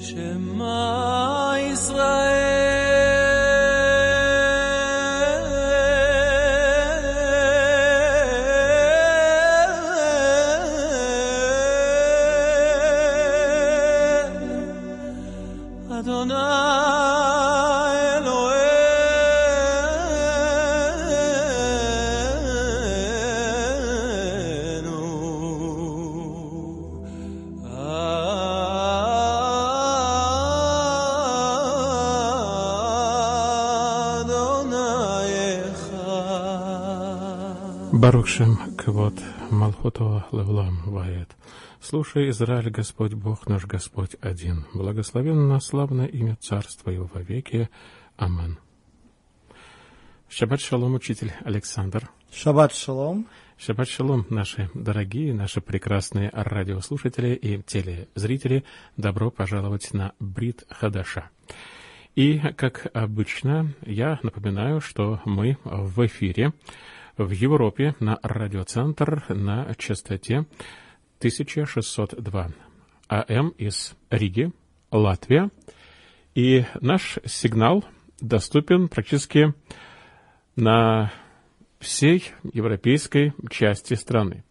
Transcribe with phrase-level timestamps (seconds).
[0.00, 1.09] 什么？
[38.30, 39.14] Барухшем квот
[39.50, 41.30] Малхото Левлам Вает.
[41.80, 44.66] Слушай, Израиль, Господь Бог наш Господь один.
[44.72, 47.68] Благословенно славное имя Царства Его веки.
[48.16, 48.60] Амен.
[50.28, 52.08] Шаббат шалом, учитель Александр.
[52.32, 53.26] Шаббат шалом.
[53.58, 58.64] Шаббат шалом, наши дорогие, наши прекрасные радиослушатели и телезрители.
[58.96, 61.30] Добро пожаловать на Брит Хадаша.
[62.14, 66.52] И, как обычно, я напоминаю, что мы в эфире
[67.24, 70.46] в Европе на радиоцентр на частоте
[71.18, 72.48] 1602
[73.08, 74.52] АМ из Риги,
[74.90, 75.50] Латвия.
[76.34, 77.84] И наш сигнал
[78.20, 79.52] доступен практически
[80.56, 81.12] на
[81.78, 84.44] всей европейской части страны.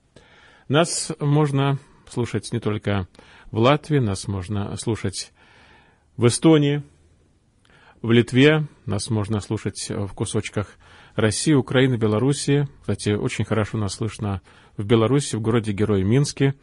[0.67, 3.07] Нас можно слушать не только
[3.49, 5.31] в Латвии, нас можно слушать
[6.17, 6.83] в Эстонии,
[8.03, 10.77] в Литве, нас можно слушать в кусочках
[11.19, 12.67] России, Украины, Белоруссии.
[12.81, 14.41] Кстати, очень хорошо нас слышно
[14.77, 16.55] в Беларуси, в городе Герой Минске.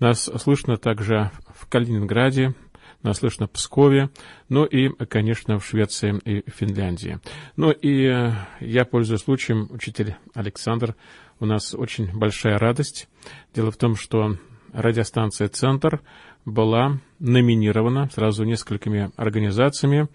[0.00, 2.54] Нас слышно также в Калининграде,
[3.02, 4.10] нас слышно в Пскове,
[4.48, 7.20] ну и, конечно, в Швеции и Финляндии.
[7.56, 10.96] Ну и э, я, пользуясь случаем, учитель Александр,
[11.40, 13.08] у нас очень большая радость.
[13.54, 14.36] Дело в том, что
[14.72, 16.00] радиостанция «Центр»
[16.44, 20.08] была номинирована сразу несколькими организациями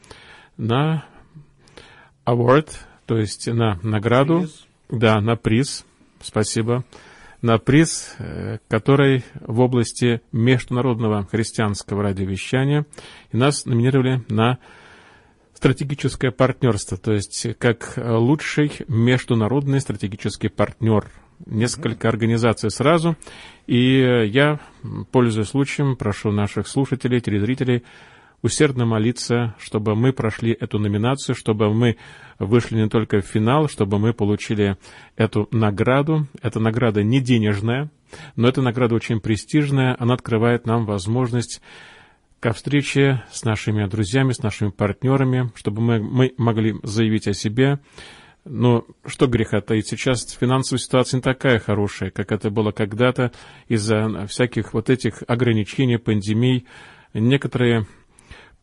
[0.57, 1.05] на
[2.25, 2.69] award
[3.13, 4.65] то есть на награду, приз.
[4.89, 5.85] да, на приз,
[6.19, 6.83] спасибо,
[7.43, 12.87] на приз, э, который в области международного христианского радиовещания,
[13.31, 14.57] и нас номинировали на
[15.53, 21.11] стратегическое партнерство, то есть как лучший международный стратегический партнер.
[21.45, 23.15] Несколько организаций сразу.
[23.67, 24.59] И я,
[25.11, 27.83] пользуясь случаем, прошу наших слушателей, телезрителей
[28.43, 31.97] усердно молиться, чтобы мы прошли эту номинацию, чтобы мы
[32.37, 34.77] вышли не только в финал, чтобы мы получили
[35.15, 36.27] эту награду.
[36.41, 37.89] Эта награда не денежная,
[38.35, 39.95] но эта награда очень престижная.
[39.97, 41.61] Она открывает нам возможность
[42.39, 47.79] ко встрече с нашими друзьями, с нашими партнерами, чтобы мы, мы могли заявить о себе.
[48.43, 53.31] Но что греха таить, сейчас финансовая ситуация не такая хорошая, как это было когда-то
[53.69, 56.65] из-за всяких вот этих ограничений, пандемий.
[57.13, 57.87] Некоторые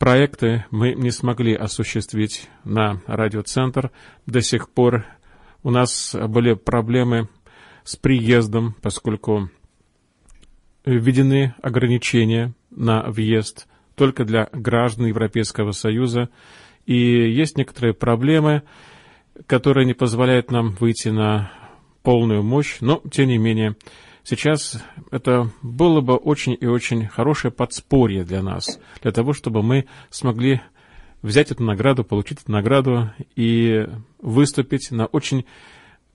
[0.01, 3.91] проекты мы не смогли осуществить на радиоцентр.
[4.25, 5.05] До сих пор
[5.61, 7.29] у нас были проблемы
[7.83, 9.51] с приездом, поскольку
[10.85, 16.29] введены ограничения на въезд только для граждан Европейского Союза.
[16.87, 18.63] И есть некоторые проблемы,
[19.45, 21.51] которые не позволяют нам выйти на
[22.01, 23.75] полную мощь, но, тем не менее,
[24.23, 29.87] Сейчас это было бы очень и очень хорошее подспорье для нас, для того, чтобы мы
[30.09, 30.61] смогли
[31.21, 33.87] взять эту награду, получить эту награду и
[34.19, 35.45] выступить на очень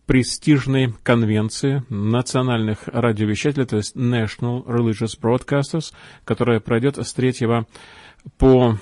[0.06, 5.92] престижной конвенции национальных радиовещателей, то есть National Religious Broadcasters,
[6.24, 7.64] которая пройдет с 3
[8.38, 8.78] по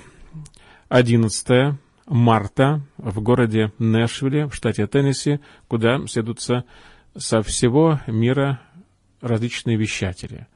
[0.89, 1.77] 11
[2.07, 6.65] марта в городе Нэшвилле, в штате Теннесси, куда следуются
[7.17, 8.59] со всего мира
[9.25, 10.47] различные вещатели.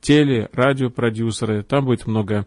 [0.00, 2.46] Теле, радиопродюсеры, там будет много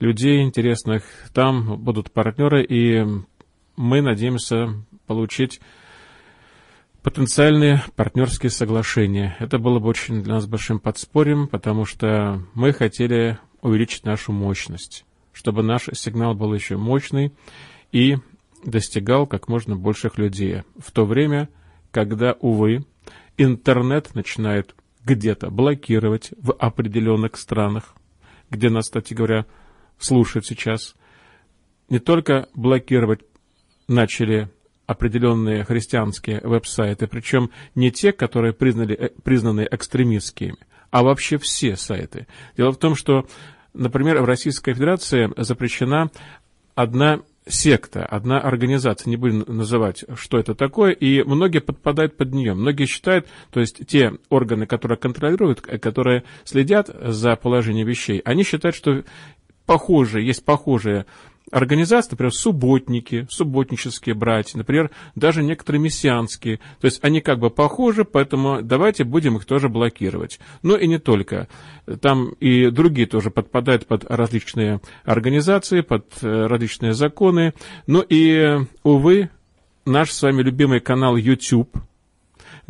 [0.00, 3.04] людей интересных, там будут партнеры, и
[3.76, 4.74] мы надеемся
[5.06, 5.60] получить
[7.02, 9.36] потенциальные партнерские соглашения.
[9.38, 15.04] Это было бы очень для нас большим подспорьем, потому что мы хотели увеличить нашу мощность,
[15.32, 17.32] чтобы наш сигнал был еще мощный
[17.92, 18.16] и
[18.64, 20.62] достигал как можно больших людей.
[20.78, 21.48] В то время,
[21.90, 22.84] когда, увы,
[23.36, 27.94] интернет начинает где-то блокировать в определенных странах,
[28.50, 29.46] где нас, кстати говоря,
[29.98, 30.94] слушают сейчас.
[31.88, 33.20] Не только блокировать
[33.88, 34.48] начали
[34.86, 40.56] определенные христианские веб-сайты, причем не те, которые признали, э, признаны экстремистскими,
[40.90, 42.26] а вообще все сайты.
[42.56, 43.26] Дело в том, что,
[43.74, 46.10] например, в Российской Федерации запрещена
[46.74, 52.54] одна секта, одна организация, не будем называть, что это такое, и многие подпадают под нее.
[52.54, 58.44] Многие считают, то есть те органы, которые контролируют, э, которые следят за положением вещей, они
[58.44, 59.02] считают, что
[59.66, 61.06] похожие, есть похожие
[61.52, 66.58] организации, например, субботники, субботнические братья, например, даже некоторые мессианские.
[66.80, 70.40] То есть они как бы похожи, поэтому давайте будем их тоже блокировать.
[70.62, 71.46] Но и не только.
[72.00, 77.54] Там и другие тоже подпадают под различные организации, под э, различные законы.
[77.86, 79.30] Ну и, увы,
[79.84, 81.76] наш с вами любимый канал YouTube–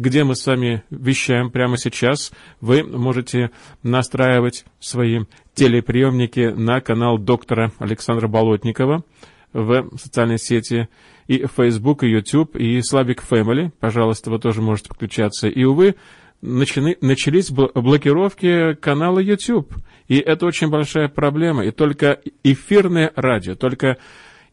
[0.03, 2.33] где мы с вами вещаем прямо сейчас.
[2.61, 3.53] Вы можете
[3.85, 5.21] настраивать свои
[5.55, 9.05] телеприемники на канал доктора Александра Болотникова
[9.53, 10.89] в социальной сети
[11.29, 13.71] и Facebook, и YouTube, и Slavic Family.
[13.79, 15.47] Пожалуйста, вы тоже можете подключаться.
[15.47, 15.95] И, увы,
[16.41, 19.73] начали, начались блокировки канала YouTube.
[20.09, 21.65] И это очень большая проблема.
[21.65, 23.99] И только эфирное радио, только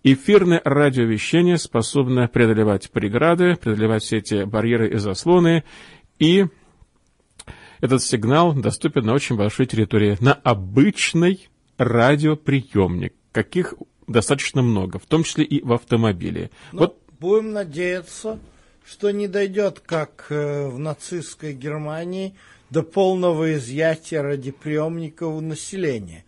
[0.03, 5.65] Эфирное радиовещание способно преодолевать преграды, преодолевать все эти барьеры и заслоны,
[6.19, 6.45] и
[7.81, 13.73] этот сигнал доступен на очень большой территории, на обычный радиоприемник, каких
[14.07, 16.49] достаточно много, в том числе и в автомобиле.
[16.71, 18.39] Ну, вот будем надеяться,
[18.85, 22.35] что не дойдет, как э, в нацистской Германии,
[22.69, 26.23] до полного изъятия радиоприемников у населения.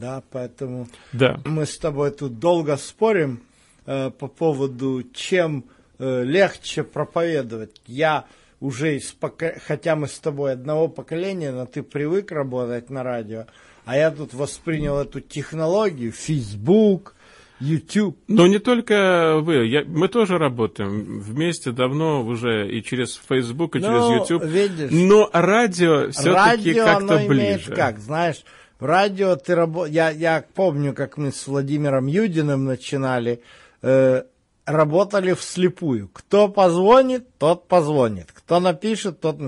[0.00, 1.40] Да, поэтому да.
[1.44, 3.40] мы с тобой тут долго спорим
[3.86, 5.64] э, по поводу, чем
[5.98, 7.82] э, легче проповедовать.
[7.86, 8.24] Я
[8.60, 9.52] уже из пока...
[9.66, 13.46] хотя мы с тобой одного поколения, но ты привык работать на радио,
[13.84, 17.14] а я тут воспринял эту технологию, Facebook,
[17.60, 18.16] YouTube.
[18.26, 23.80] Но не только вы, я, мы тоже работаем вместе давно уже и через Facebook, и
[23.80, 24.44] через YouTube.
[24.44, 27.74] Видишь, Но радио все-таки как-то ближе.
[27.74, 28.42] как, знаешь,
[28.80, 29.94] радио ты работаешь...
[29.94, 33.42] Я, я помню, как мы с Владимиром Юдиным начинали.
[33.82, 34.24] Э,
[34.64, 36.08] работали вслепую.
[36.12, 38.32] Кто позвонит, тот позвонит.
[38.32, 39.38] Кто напишет, тот...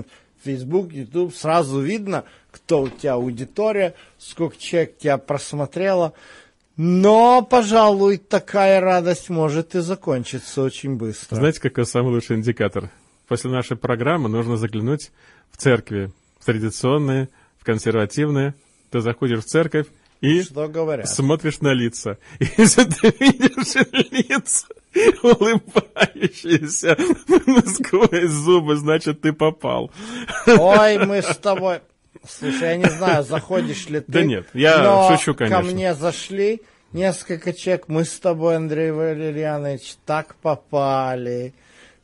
[0.43, 6.13] Facebook, YouTube, сразу видно, кто у тебя аудитория, сколько человек тебя просмотрело.
[6.75, 11.35] Но, пожалуй, такая радость может и закончиться очень быстро.
[11.35, 12.89] Знаете, какой самый лучший индикатор?
[13.27, 15.11] После нашей программы нужно заглянуть
[15.51, 18.55] в церкви, в традиционные, в консервативные,
[18.93, 19.87] ты заходишь в церковь
[20.21, 21.09] и Что говорят?
[21.09, 22.19] смотришь на лица.
[22.39, 23.73] И если ты видишь
[24.11, 24.67] лица,
[25.23, 26.95] улыбающиеся
[27.67, 29.91] сквозь зубы, значит, ты попал.
[30.45, 31.79] Ой, мы с тобой...
[32.25, 34.11] Слушай, я не знаю, заходишь ли ты.
[34.11, 35.57] Да нет, я но шучу, конечно.
[35.57, 36.61] ко мне зашли
[36.93, 37.85] несколько человек.
[37.87, 41.55] Мы с тобой, Андрей Валерьянович, так попали.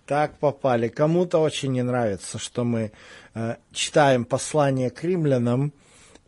[0.07, 0.87] Так попали.
[0.87, 2.91] Кому-то очень не нравится, что мы
[3.35, 5.71] э, читаем послание к римлянам,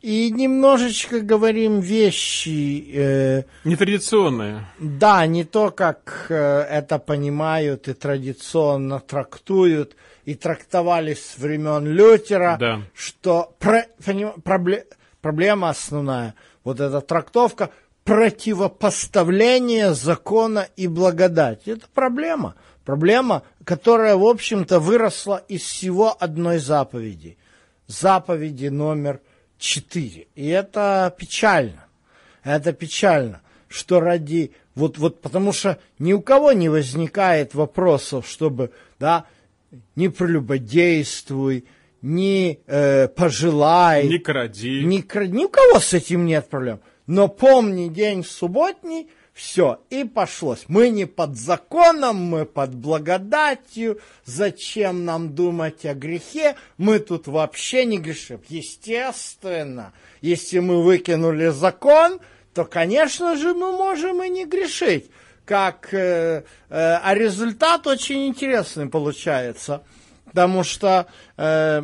[0.01, 2.91] и немножечко говорим вещи...
[2.93, 4.65] Э, Нетрадиционные.
[4.79, 9.95] Да, не то, как э, это понимают и традиционно трактуют,
[10.25, 12.81] и трактовались с времен Лютера, да.
[12.95, 14.85] что про, поним, пробле,
[15.21, 17.69] проблема основная, вот эта трактовка,
[18.03, 21.71] противопоставление закона и благодати.
[21.71, 22.55] Это проблема.
[22.85, 27.37] Проблема, которая, в общем-то, выросла из всего одной заповеди.
[27.85, 29.21] Заповеди номер
[29.61, 30.27] 4.
[30.35, 31.85] И это печально.
[32.43, 34.51] Это печально, что ради...
[34.73, 39.25] Вот, вот потому что ни у кого не возникает вопросов, чтобы, да,
[39.95, 41.65] не прелюбодействуй,
[42.01, 44.07] не э, пожелай.
[44.07, 44.83] Не кради.
[44.83, 45.31] Не кради.
[45.31, 46.79] Ни у кого с этим нет проблем.
[47.05, 50.65] Но помни день субботний– все, и пошлось.
[50.67, 53.99] Мы не под законом, мы под благодатью.
[54.25, 56.55] Зачем нам думать о грехе?
[56.77, 58.41] Мы тут вообще не грешим.
[58.49, 62.19] Естественно, если мы выкинули закон,
[62.53, 65.09] то, конечно же, мы можем и не грешить.
[65.45, 69.83] Как, э, э, а результат очень интересный получается,
[70.25, 71.07] потому что
[71.37, 71.81] э,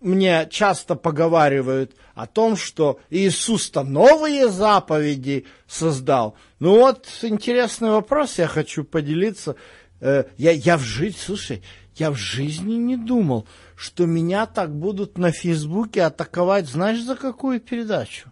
[0.00, 6.36] мне часто поговаривают о том, что Иисус-то новые заповеди создал.
[6.58, 9.56] Ну вот интересный вопрос, я хочу поделиться.
[10.00, 11.62] Э, я, я в жизни, слушай,
[11.96, 17.60] я в жизни не думал, что меня так будут на Фейсбуке атаковать, знаешь, за какую
[17.60, 18.30] передачу?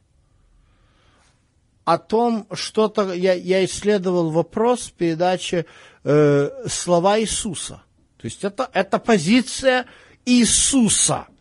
[1.84, 5.66] О том, что-то, я, я исследовал вопрос в передаче
[6.04, 7.82] э, «Слова Иисуса».
[8.18, 9.87] То есть это, это позиция
[10.26, 11.26] Иисуса–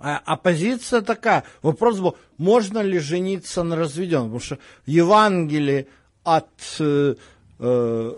[0.00, 1.44] а оппозиция такая.
[1.62, 4.28] Вопрос был, можно ли жениться на разведенном?
[4.28, 5.86] Потому что Евангелие
[6.24, 7.14] от э,
[7.58, 8.12] э,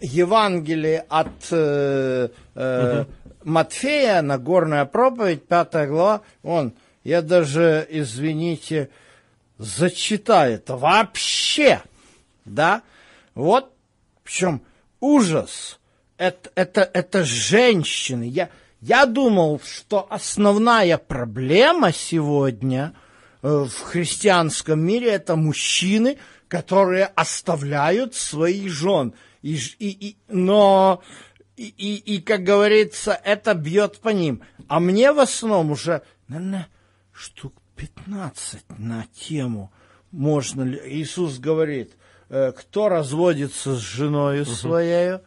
[0.00, 3.10] Евангелие от э, э, угу.
[3.44, 6.72] Матфея, Нагорная проповедь, пятая глава, он,
[7.04, 8.90] я даже, извините,
[9.58, 11.82] зачитаю это вообще,
[12.44, 12.82] да,
[13.34, 13.72] вот,
[14.22, 14.62] причем
[15.00, 15.78] ужас,
[16.18, 18.50] это, это, это женщины, я,
[18.80, 22.94] я думал, что основная проблема сегодня
[23.42, 26.18] в христианском мире это мужчины,
[26.48, 29.14] которые оставляют своих жен.
[29.42, 31.02] И, и, и, но,
[31.56, 34.42] и, и, и, как говорится, это бьет по ним.
[34.68, 36.68] А мне в основном уже, наверное,
[37.12, 39.72] штук 15 на тему
[40.10, 40.80] можно ли...
[40.84, 41.92] Иисус говорит,
[42.28, 44.50] э, кто разводится с женой угу.
[44.50, 45.18] своей,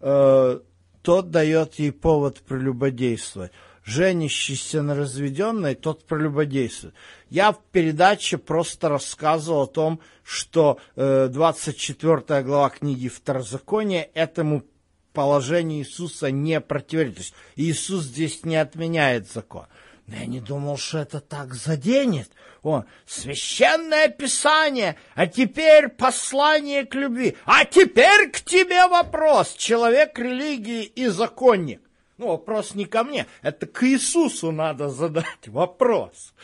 [0.00, 0.60] э,
[1.02, 3.52] тот дает ей повод прелюбодействовать.
[3.84, 6.94] Женящийся на разведенной, тот прелюбодействует.
[7.30, 14.64] Я в передаче просто рассказывал о том, что э, 24 глава книги Второзакония этому
[15.12, 17.32] положению Иисуса не противоречит.
[17.56, 19.66] Иисус здесь не отменяет закон.
[20.10, 22.30] Но я не думал, что это так заденет.
[22.64, 27.36] О, священное писание, а теперь послание к любви.
[27.44, 31.80] А теперь к тебе вопрос, человек религии и законник.
[32.18, 36.34] Ну, вопрос не ко мне, это к Иисусу надо задать вопрос.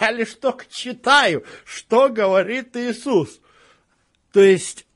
[0.00, 3.40] Я лишь только читаю, что говорит Иисус.
[4.32, 4.86] То есть,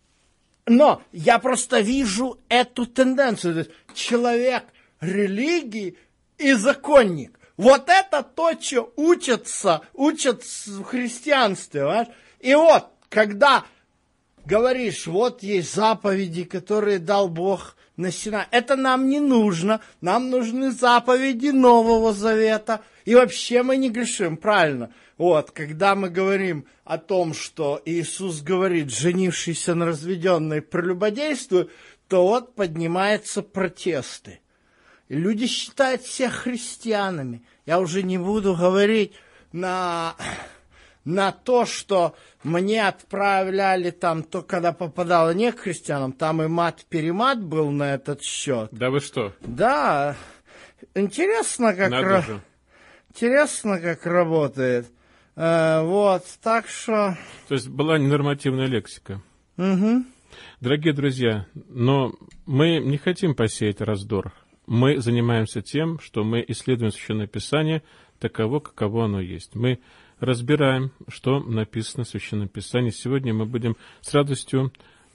[0.64, 3.52] но я просто вижу эту тенденцию.
[3.52, 4.64] То есть, человек
[5.00, 5.98] религии
[6.38, 7.38] и законник.
[7.56, 11.80] Вот это то, что учатся, учат в христианстве.
[11.82, 12.08] Понимаешь?
[12.40, 13.64] И вот, когда
[14.44, 18.46] говоришь, вот есть заповеди, которые дал Бог на Сина.
[18.50, 19.80] Это нам не нужно.
[20.00, 22.82] Нам нужны заповеди Нового Завета.
[23.04, 24.92] И вообще мы не грешим, правильно?
[25.16, 31.70] Вот, когда мы говорим о том, что Иисус говорит, женившийся на разведенной прелюбодействует,
[32.08, 34.40] то вот поднимаются протесты.
[35.08, 37.42] Люди считают всех христианами.
[37.64, 39.12] Я уже не буду говорить
[39.52, 40.16] на,
[41.04, 47.42] на то, что мне отправляли там, то, когда попадало не к христианам, там и мат-перемат
[47.42, 48.68] был на этот счет.
[48.72, 49.32] Да вы что?
[49.40, 50.16] Да.
[50.94, 52.24] Интересно, как, ра...
[53.10, 54.86] Интересно, как работает.
[55.36, 57.16] Э, вот, так что...
[57.48, 59.22] То есть была ненормативная лексика.
[59.56, 60.04] Угу.
[60.60, 62.12] Дорогие друзья, но
[62.46, 64.32] мы не хотим посеять раздор.
[64.66, 67.82] Мы занимаемся тем, что мы исследуем Священное Писание
[68.18, 69.54] таково, каково оно есть.
[69.54, 69.78] Мы
[70.20, 72.90] разбираем, что написано в Священном Писании.
[72.90, 74.72] Сегодня мы будем с радостью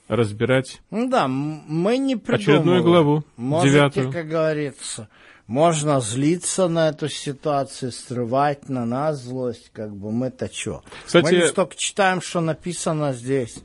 [0.08, 4.12] разбирать да, мы не очередную главу, Можете, девятую.
[4.12, 5.08] как говорится,
[5.48, 10.84] можно злиться на эту ситуацию, срывать на нас злость, как бы мы-то что?
[11.06, 13.60] Кстати, мы лишь только читаем, что написано здесь.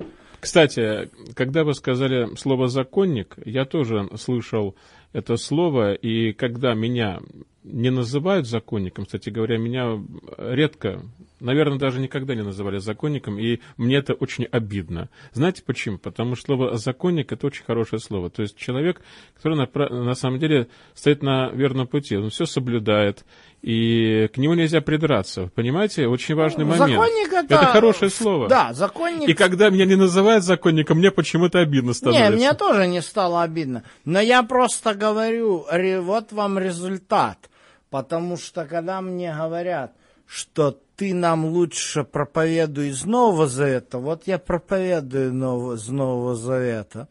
[0.47, 4.77] Кстати, когда вы сказали слово «законник», я тоже слышал
[5.13, 7.19] это слово, и когда меня
[7.65, 10.01] не называют законником, кстати говоря, меня
[10.39, 11.03] редко
[11.41, 15.09] наверное, даже никогда не называли законником, и мне это очень обидно.
[15.33, 15.99] Знаете почему?
[15.99, 18.31] Потому что слово «законник»— это очень хорошее слово.
[18.31, 19.01] То есть человек,
[19.35, 23.25] который на, на самом деле стоит на верном пути, он все соблюдает,
[23.63, 25.51] и к нему нельзя придраться.
[25.55, 26.07] Понимаете?
[26.07, 26.91] Очень важный ну, момент.
[26.91, 27.55] Законник это...
[27.55, 28.49] это хорошее слово.
[28.49, 29.29] Да, законник...
[29.29, 32.31] И когда меня не называют законником, мне почему-то обидно становится.
[32.31, 33.83] Не, мне тоже не стало обидно.
[34.05, 35.67] Но я просто говорю,
[36.03, 37.51] вот вам результат.
[37.91, 39.93] Потому что когда мне говорят,
[40.27, 43.99] что ты нам лучше проповедуй из Нового Завета.
[43.99, 47.09] Вот я проповедую нового, из Нового Завета,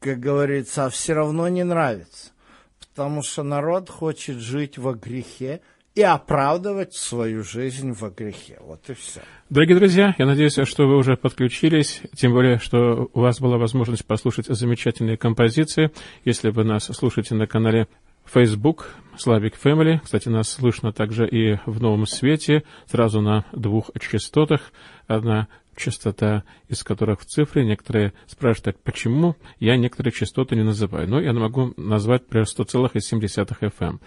[0.00, 2.32] как говорится, а все равно не нравится.
[2.80, 5.60] Потому что народ хочет жить во грехе
[5.94, 8.58] и оправдывать свою жизнь во грехе.
[8.60, 9.20] Вот и все.
[9.50, 14.04] Дорогие друзья, я надеюсь, что вы уже подключились, тем более, что у вас была возможность
[14.04, 15.90] послушать замечательные композиции.
[16.24, 17.86] Если вы нас слушаете на канале
[18.32, 20.00] Facebook, Slavic Family.
[20.02, 24.72] Кстати, нас слышно также и в новом свете, сразу на двух частотах.
[25.06, 27.64] Одна частота, из которых в цифре.
[27.64, 31.08] Некоторые спрашивают, так почему я некоторые частоты не называю.
[31.08, 33.72] Но я могу назвать, например, 100,7 FM.
[33.80, 34.00] Эм.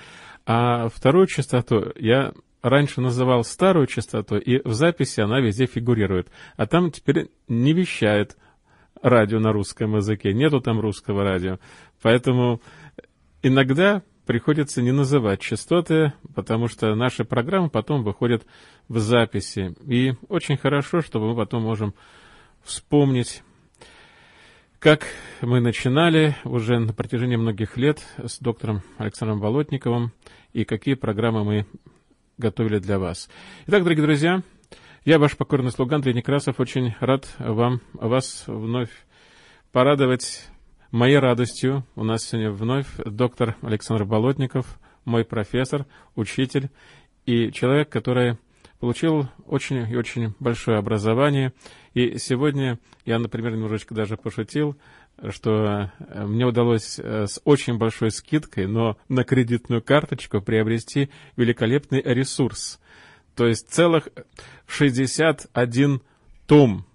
[0.45, 6.29] А вторую частоту я раньше называл старую частоту, и в записи она везде фигурирует.
[6.55, 8.37] А там теперь не вещает
[9.01, 11.59] радио на русском языке, нету там русского радио.
[12.01, 12.61] Поэтому
[13.47, 18.45] иногда приходится не называть частоты, потому что наши программы потом выходят
[18.89, 19.73] в записи.
[19.85, 21.93] И очень хорошо, что мы потом можем
[22.61, 23.41] вспомнить,
[24.79, 25.07] как
[25.41, 30.11] мы начинали уже на протяжении многих лет с доктором Александром Болотниковым
[30.53, 31.65] и какие программы мы
[32.37, 33.29] готовили для вас.
[33.65, 34.43] Итак, дорогие друзья,
[35.05, 36.59] я ваш покорный слуга Андрей Некрасов.
[36.59, 38.89] Очень рад вам, вас вновь
[39.71, 40.45] порадовать
[40.91, 46.69] Моей радостью у нас сегодня вновь доктор Александр Болотников, мой профессор, учитель
[47.25, 48.37] и человек, который
[48.79, 51.51] получил очень и очень большое образование.
[51.93, 54.77] И сегодня я, например, немножечко даже пошутил,
[55.29, 62.01] что э, мне удалось э, с очень большой скидкой, но на кредитную карточку приобрести великолепный
[62.01, 62.79] ресурс.
[63.35, 64.07] То есть целых
[64.67, 66.01] 61
[66.45, 66.85] том.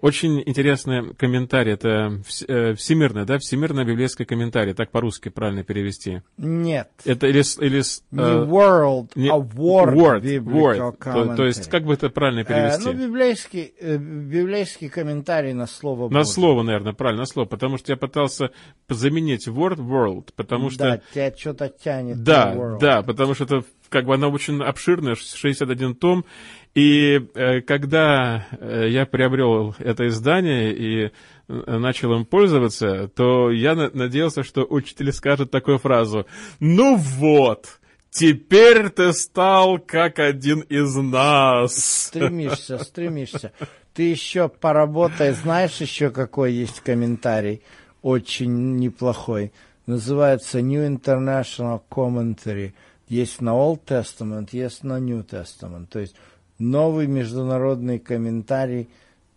[0.00, 1.72] Очень интересный комментарий.
[1.72, 3.38] Это э, всемирный, да?
[3.38, 4.72] Всемирный библейский комментарий.
[4.72, 6.22] Так по-русски правильно перевести.
[6.38, 6.90] Нет.
[7.04, 7.42] Это или...
[7.62, 10.96] или не uh, world, не, а word, word, word.
[11.02, 12.88] То, то есть, как бы это правильно перевести?
[12.88, 16.32] Э, ну, библейский, э, библейский комментарий на слово На Божье.
[16.32, 17.46] слово, наверное, правильно, на слово.
[17.46, 18.50] Потому что я пытался
[18.88, 20.84] заменить word, world, потому что...
[20.84, 25.96] Да, тебя что-то тянет Да, да, потому что это как бы она очень обширная, 61
[25.96, 26.24] том,
[26.74, 31.10] и э, когда э, я приобрел это издание и э,
[31.48, 36.26] начал им пользоваться, то я на- надеялся, что учитель скажет такую фразу
[36.60, 41.74] «Ну вот, теперь ты стал как один из нас».
[42.06, 43.52] Стремишься, стремишься.
[43.92, 47.62] Ты еще поработай, знаешь еще какой есть комментарий,
[48.00, 49.52] очень неплохой.
[49.86, 52.74] Называется New International Commentary.
[53.08, 55.88] Есть на Old Testament, есть на New Testament.
[55.90, 56.14] То есть
[56.60, 58.88] новый международный комментарий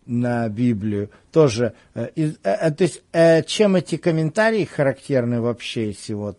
[0.06, 1.10] на Библию.
[1.32, 6.38] Тоже, э, э, э, то есть, э, чем эти комментарии характерны вообще, если вот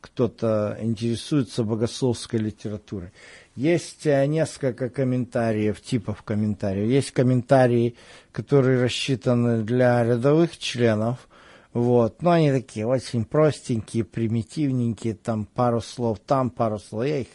[0.00, 3.10] кто-то интересуется богословской литературой.
[3.56, 6.88] Есть э, несколько комментариев, типов комментариев.
[6.88, 7.96] Есть комментарии,
[8.32, 11.28] которые рассчитаны для рядовых членов,
[11.72, 17.04] вот, но они такие очень простенькие, примитивненькие, там пару слов там, пару слов.
[17.04, 17.28] Я их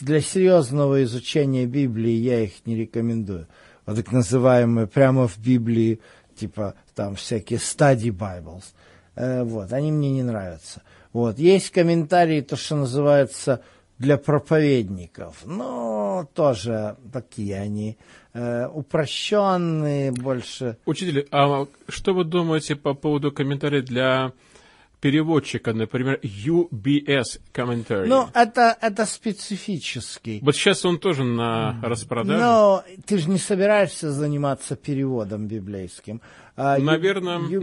[0.00, 3.46] для серьезного изучения Библии я их не рекомендую.
[3.86, 6.00] Вот так называемые прямо в Библии,
[6.36, 8.64] типа там всякие study Bibles.
[9.16, 10.82] Э, вот, они мне не нравятся.
[11.12, 13.62] Вот, есть комментарии, то, что называется
[13.98, 15.42] для проповедников.
[15.44, 17.98] Ну, тоже такие они
[18.32, 20.76] э, упрощенные больше.
[20.86, 24.32] Учитель, а что вы думаете по поводу комментариев для
[25.02, 28.08] переводчика, например, UBS комментарий?
[28.08, 30.38] Ну, это, это специфический.
[30.42, 32.38] Вот сейчас он тоже на распродаже.
[32.38, 36.22] Но ты же не собираешься заниматься переводом библейским.
[36.56, 37.58] А, Наверное, UBS,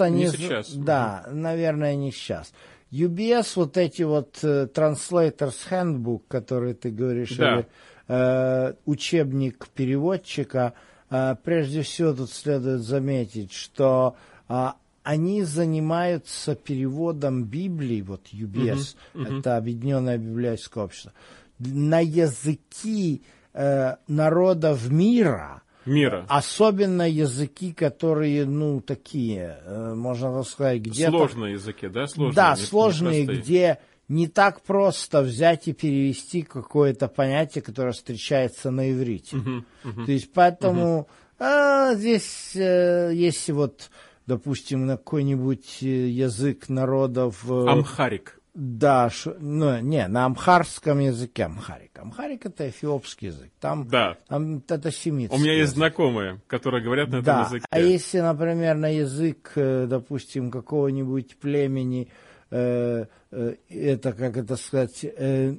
[0.00, 0.24] не- они...
[0.24, 0.72] не сейчас.
[0.74, 2.52] Да, наверное, не сейчас.
[2.90, 7.54] UBS, вот эти вот э, Translators Handbook, которые ты говоришь, Да.
[7.54, 7.66] или
[8.08, 10.74] э, учебник переводчика,
[11.10, 14.16] э, прежде всего тут следует заметить, что
[14.48, 21.12] а, они занимаются переводом Библии, вот UBS, это Объединенное библейское общество,
[21.58, 23.22] на языки
[23.54, 26.26] э, народов мира, Мира.
[26.28, 31.10] особенно языки, которые, ну, такие, э, можно так сказать, где-то...
[31.10, 32.06] Сложные языки, да?
[32.06, 33.42] Сложные, да, не- не сложные, простые.
[33.42, 39.38] где не так просто взять и перевести какое-то понятие, которое встречается на иврите.
[39.82, 43.90] То есть поэтому а, здесь, э, если вот,
[44.26, 47.44] допустим, на какой-нибудь э, язык народов...
[47.48, 48.38] э, Амхарик.
[48.54, 51.98] Да, ш- ну, не, на амхарском языке амхарик.
[51.98, 53.50] Амхарик это эфиопский язык.
[53.60, 54.18] Там, Да.
[54.28, 55.76] там это семитский У меня есть язык.
[55.76, 57.64] знакомые, которые говорят на этом Да, языке.
[57.70, 62.08] а если, например, на язык, э, допустим, какого-нибудь племени,
[62.50, 65.54] э, э, это, как это сказать, э,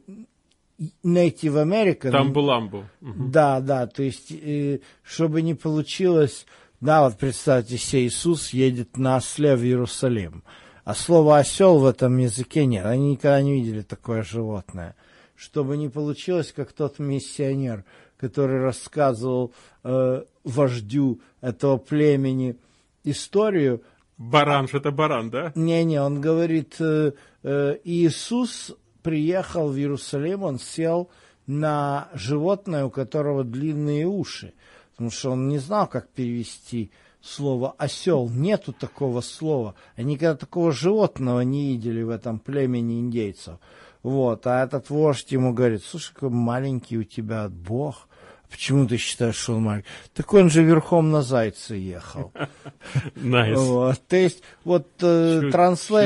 [1.04, 2.12] Native American.
[2.12, 2.86] Тамбуламбу.
[3.02, 6.46] Да, да, то есть, э, чтобы не получилось,
[6.84, 10.44] да, вот представьте себе, Иисус едет на осле в Иерусалим,
[10.84, 14.96] а слова осел в этом языке нет, они никогда не видели такое животное.
[15.38, 17.86] Чтобы не получилось, как тот миссионер,
[18.18, 19.54] который рассказывал
[19.86, 22.58] э, вождю этого племени
[23.06, 23.82] историю,
[24.18, 25.54] Баран, что это баран, да?
[25.56, 31.10] не-не, он говорит, э, э, Иисус приехал в Иерусалим, он сел
[31.48, 34.54] на животное, у которого длинные уши,
[34.94, 38.30] потому что он не знал, как перевести слово осел.
[38.30, 39.76] Нету такого слова.
[39.96, 43.56] Они никогда такого животного не видели в этом племени индейцев.
[44.04, 48.08] Вот, а этот вождь ему говорит, слушай, какой маленький у тебя Бог.
[48.52, 49.88] Почему ты считаешь, что он маленький?
[50.14, 52.32] Так он же верхом на зайце ехал.
[53.16, 53.58] Nice.
[53.58, 55.40] Вот, то есть вот э,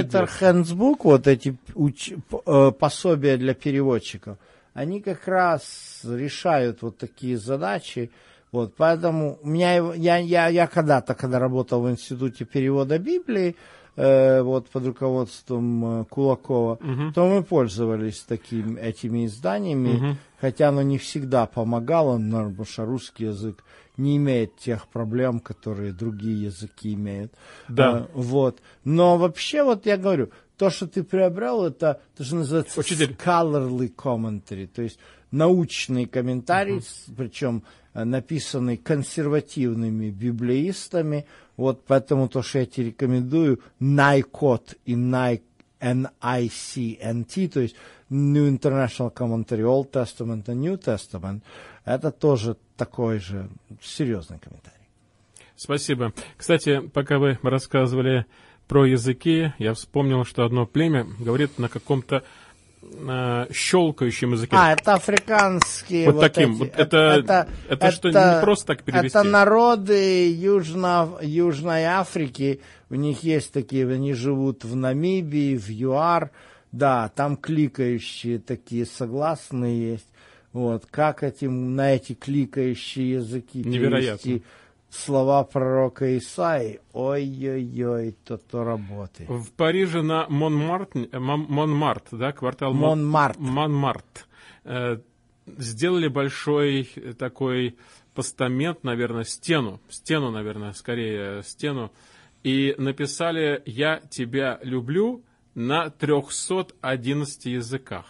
[0.03, 0.45] чудесно.
[0.45, 4.37] Handbook, вот эти уч- э, пособия для переводчиков,
[4.73, 8.11] они как раз решают вот такие задачи.
[8.51, 13.55] Вот, поэтому у меня, его- я, я, я когда-то, когда работал в Институте перевода Библии,
[13.97, 16.79] э, вот под руководством э, Кулакова,
[17.13, 23.25] то мы пользовались таким, этими изданиями, хотя оно не всегда помогало, но, потому что русский
[23.25, 23.63] язык
[23.97, 27.33] не имеет тех проблем, которые другие языки имеют.
[27.67, 27.89] Да.
[27.89, 28.59] А, вот.
[28.83, 33.15] Но вообще, вот я говорю, то, что ты приобрел, это, это же называется Учитель.
[33.17, 34.99] scholarly commentary, то есть
[35.31, 37.63] научный комментарий, с- причем
[37.93, 41.25] э, написанный консервативными библеистами.
[41.57, 45.41] Вот поэтому то, что я тебе рекомендую, NICOT и NI-
[45.81, 47.75] NICNT, то есть
[48.09, 51.41] New International Commentary, Old Testament и New Testament,
[51.85, 53.49] это тоже такой же
[53.81, 54.77] серьезный комментарий.
[55.55, 56.13] Спасибо.
[56.37, 58.25] Кстати, пока вы рассказывали
[58.67, 62.23] про языки, я вспомнил, что одно племя говорит на каком-то
[62.91, 64.55] э, щелкающем языке.
[64.57, 66.53] А, это африканские вот, вот таким.
[66.53, 66.59] эти.
[66.59, 69.17] Вот это, это, что, не просто так перевести?
[69.17, 76.31] Это народы Южно, Южной Африки, у них есть такие, они живут в Намибии, в ЮАР,
[76.71, 80.07] да, там кликающие такие согласные есть.
[80.53, 84.17] Вот, как этим, на эти кликающие языки Невероятно.
[84.17, 84.43] перевести
[84.89, 89.29] слова пророка Исаи, ой-ой-ой, то-то работает.
[89.29, 93.37] В Париже на Монмарт, э, Мон- Монмарт, да, квартал Мон- Монмарт.
[93.39, 94.27] Монмарт,
[94.63, 94.99] э,
[95.45, 97.77] сделали большой э, такой
[98.13, 101.91] постамент, наверное, стену, стену, наверное, скорее стену,
[102.43, 105.23] и написали «Я тебя люблю»
[105.53, 108.05] на 311 языках.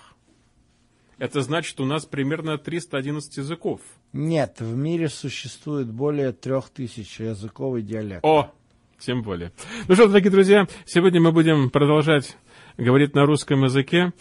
[1.17, 3.81] Это значит, у нас примерно 311 языков.
[4.17, 8.27] Нет, в мире существует более трех тысяч языков и диалектов.
[8.27, 8.51] О,
[8.97, 9.51] тем более.
[9.87, 12.35] Ну что, дорогие друзья, сегодня мы будем продолжать
[12.79, 14.13] говорить на русском языке.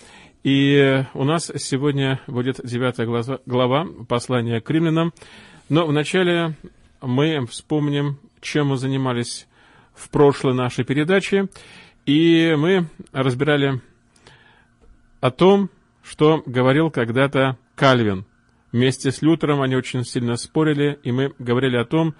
[0.43, 3.07] И у нас сегодня будет девятая
[3.47, 5.15] глава, послания к римлянам.
[5.71, 6.57] Но вначале
[7.01, 9.49] мы вспомним, чем мы занимались
[9.95, 11.49] в прошлой нашей передаче.
[12.05, 13.81] И мы разбирали
[15.23, 15.71] о том,
[16.03, 18.27] что говорил когда-то Кальвин.
[18.77, 22.15] Вместе с Лютером они очень сильно спорили, и мы говорили о том,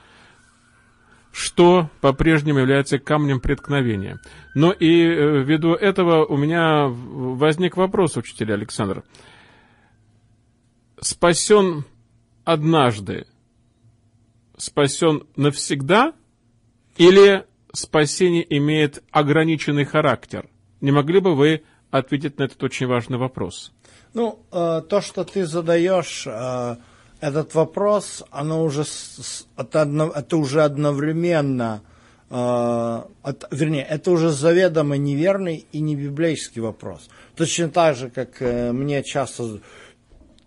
[1.31, 4.21] что по-прежнему является камнем преткновения.
[4.55, 9.05] Но и э, ввиду этого у меня возник вопрос, учитель Александр.
[10.99, 11.85] Спасен
[12.45, 13.27] однажды,
[14.57, 16.15] спасен навсегда,
[16.97, 20.49] или спасение имеет ограниченный характер?
[20.81, 23.75] Не могли бы вы ответить на этот очень важный вопрос?
[24.17, 26.77] Ну, э, то, что ты задаешь э,
[27.21, 28.85] этот вопрос, оно уже,
[29.59, 31.83] это, уже одновременно,
[32.31, 32.35] э,
[33.51, 37.11] вернее, это уже заведомо неверный и не библейский вопрос.
[37.35, 39.61] Точно так же, как мне часто...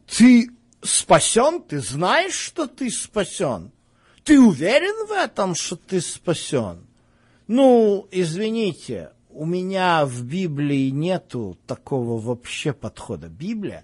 [0.08, 0.50] Ты
[0.82, 1.62] спасен?
[1.62, 3.72] Ты знаешь, что ты спасен?
[4.24, 6.88] Ты уверен в этом, что ты спасен?
[7.46, 13.28] Ну, извините, у меня в Библии нету такого вообще подхода.
[13.30, 13.84] Библия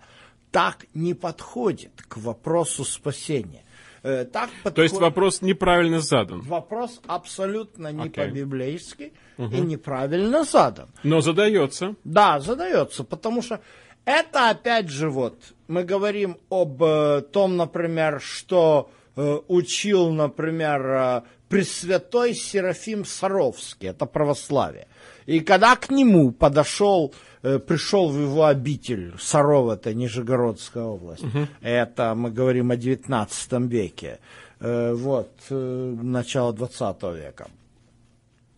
[0.52, 3.64] так не подходит к вопросу спасения.
[4.04, 8.26] Э, Так То есть подход- вопрос неправильно задан, вопрос абсолютно не Окей.
[8.26, 10.90] по-библейски и неправильно задан.
[11.04, 11.96] но задается.
[12.04, 13.62] Да, задается, потому что
[14.04, 15.36] это опять же вот,
[15.70, 21.24] мы говорим об э, том, например, что э, учил, например,
[21.56, 24.88] Пресвятой Серафим Саровский, это православие.
[25.26, 27.14] И когда к нему подошел,
[27.44, 31.24] э, пришел в его обитель, Саров, это Нижегородская область,
[31.62, 34.20] это мы говорим о 19 веке,
[34.60, 37.48] э, вот, э, начало 20 века,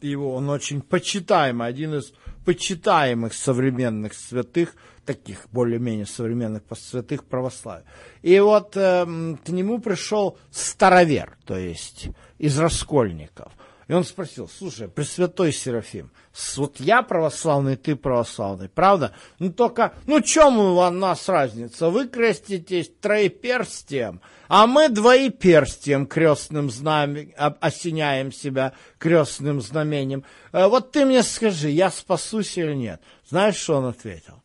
[0.02, 2.14] его, он очень почитаемый, один из
[2.46, 7.86] почитаемых современных святых, таких более-менее современных святых православия.
[8.22, 13.52] И вот эм, к нему пришел старовер, то есть из раскольников.
[13.88, 16.12] И он спросил, слушай, Пресвятой Серафим,
[16.58, 19.14] вот я православный, ты православный, правда?
[19.40, 21.90] Ну только, ну чем у нас разница?
[21.90, 24.20] Вы креститесь троеперстием,
[24.50, 30.26] а мы двоеперстием крестным знамен, об- осеняем себя крестным знамением.
[30.52, 33.02] Э, Вот ты мне скажи, я спасусь или нет?
[33.30, 34.44] Знаешь, что он ответил?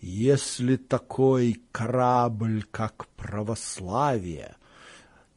[0.00, 4.56] Если такой корабль, как православие,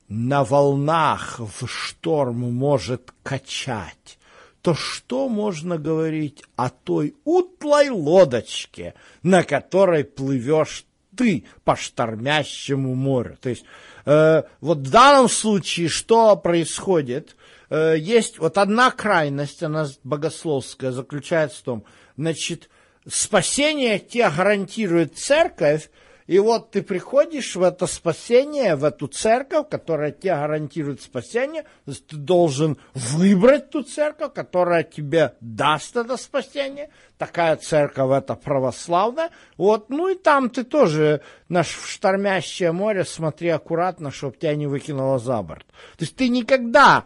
[0.10, 4.18] на волнах в шторм может качать,
[4.62, 13.38] то что можно говорить о той утлой лодочке, на которой плывешь ты по штормящему морю?
[13.40, 13.64] То есть
[14.06, 17.36] э, вот в данном случае что происходит?
[17.70, 21.86] Э, есть вот одна крайность, она богословская, заключается в том,
[22.18, 22.70] значит,
[23.08, 25.90] спасение тебе гарантирует церковь,
[26.30, 32.18] и вот ты приходишь в это спасение, в эту церковь, которая тебе гарантирует спасение, ты
[32.18, 36.92] должен выбрать ту церковь, которая тебе даст это спасение.
[37.18, 39.32] Такая церковь это православная.
[39.58, 44.68] Вот, ну и там ты тоже наш в штормящее море смотри аккуратно, чтобы тебя не
[44.68, 45.66] выкинуло за борт.
[45.98, 47.06] То есть ты никогда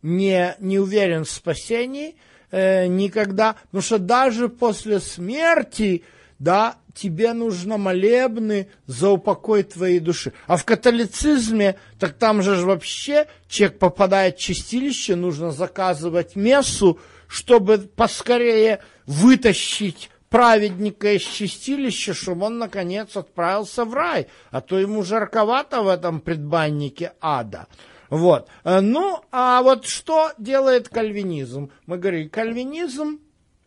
[0.00, 2.16] не, не уверен в спасении,
[2.50, 6.02] э, никогда, потому что даже после смерти,
[6.38, 10.32] да, тебе нужно молебны за упокой твоей души.
[10.46, 17.78] А в католицизме, так там же вообще человек попадает в чистилище, нужно заказывать мессу, чтобы
[17.78, 24.28] поскорее вытащить праведника из чистилища, чтобы он, наконец, отправился в рай.
[24.50, 27.66] А то ему жарковато в этом предбаннике ада.
[28.10, 28.48] Вот.
[28.64, 31.70] Э, ну, а вот что делает кальвинизм?
[31.86, 33.20] Мы говорим, кальвинизм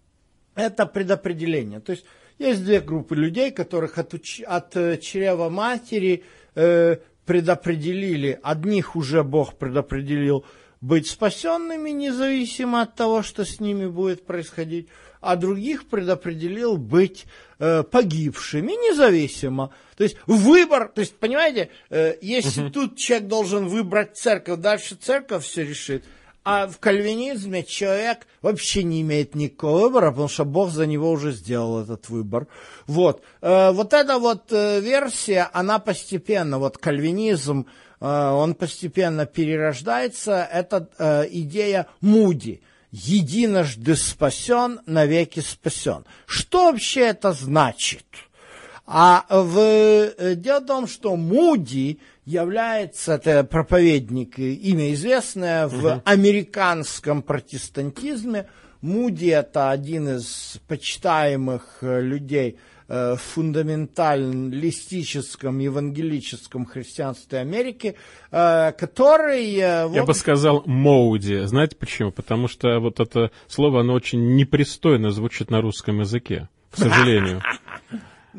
[0.56, 1.80] –это предопределение.
[1.80, 2.06] То есть
[2.40, 4.42] есть две группы людей, которых от, уч...
[4.42, 6.24] от э, чрева матери
[6.56, 8.40] э, предопределили.
[8.44, 10.46] Одних уже Бог предопределил
[10.80, 14.88] быть спасенными, независимо от того, что с ними будет происходить,
[15.22, 17.26] а других предопределил быть
[17.60, 19.72] э, погибшими, независимо.
[19.98, 22.72] То есть выбор, то есть, понимаете, э, если угу.
[22.72, 26.04] тут человек должен выбрать церковь, дальше церковь все решит–
[26.50, 31.34] а в кальвинизме человек вообще не имеет никакого выбора, потому что Бог за него уже
[31.34, 32.48] сделал этот выбор.
[32.86, 37.68] Вот, э, вот эта вот э, версия, она постепенно, вот кальвинизм,
[38.00, 40.48] э, он постепенно перерождается.
[40.50, 40.88] Это
[41.30, 42.62] идея Муди.
[42.92, 46.06] Единожды спасен, навеки спасен.
[46.26, 48.06] Что вообще это значит?
[48.86, 56.02] А в, дело в том, что Муди является, это проповедник, имя известное в угу.
[56.04, 58.50] американском протестантизме.
[58.82, 62.58] Муди это один из почитаемых э, людей
[62.90, 67.96] э, в фундаменталистическом евангелическом христианстве Америки,
[68.30, 69.46] э, который...
[69.54, 71.46] Я бы сказал Моуди.
[71.46, 72.12] Знаете почему?
[72.12, 77.42] Потому что вот это слово, оно очень непристойно звучит на русском языке, к сожалению.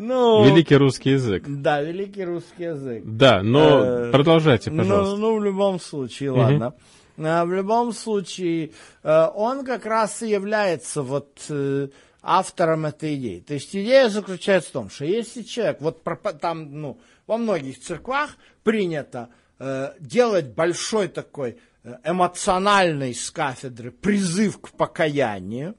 [0.01, 1.43] Ну, великий русский язык.
[1.47, 3.03] Да, великий русский язык.
[3.05, 5.17] Да, но э, продолжайте, ну, пожалуйста.
[5.17, 6.41] Ну, ну, в любом случае, угу.
[6.41, 6.75] ладно.
[7.19, 8.71] А, в любом случае,
[9.03, 11.89] э, он как раз и является вот э,
[12.23, 13.41] автором этой идеи.
[13.41, 16.01] То есть идея заключается в том, что если человек, вот
[16.41, 21.59] там, ну, во многих церквах принято э, делать большой такой
[22.05, 25.75] эмоциональный с кафедры призыв к покаянию,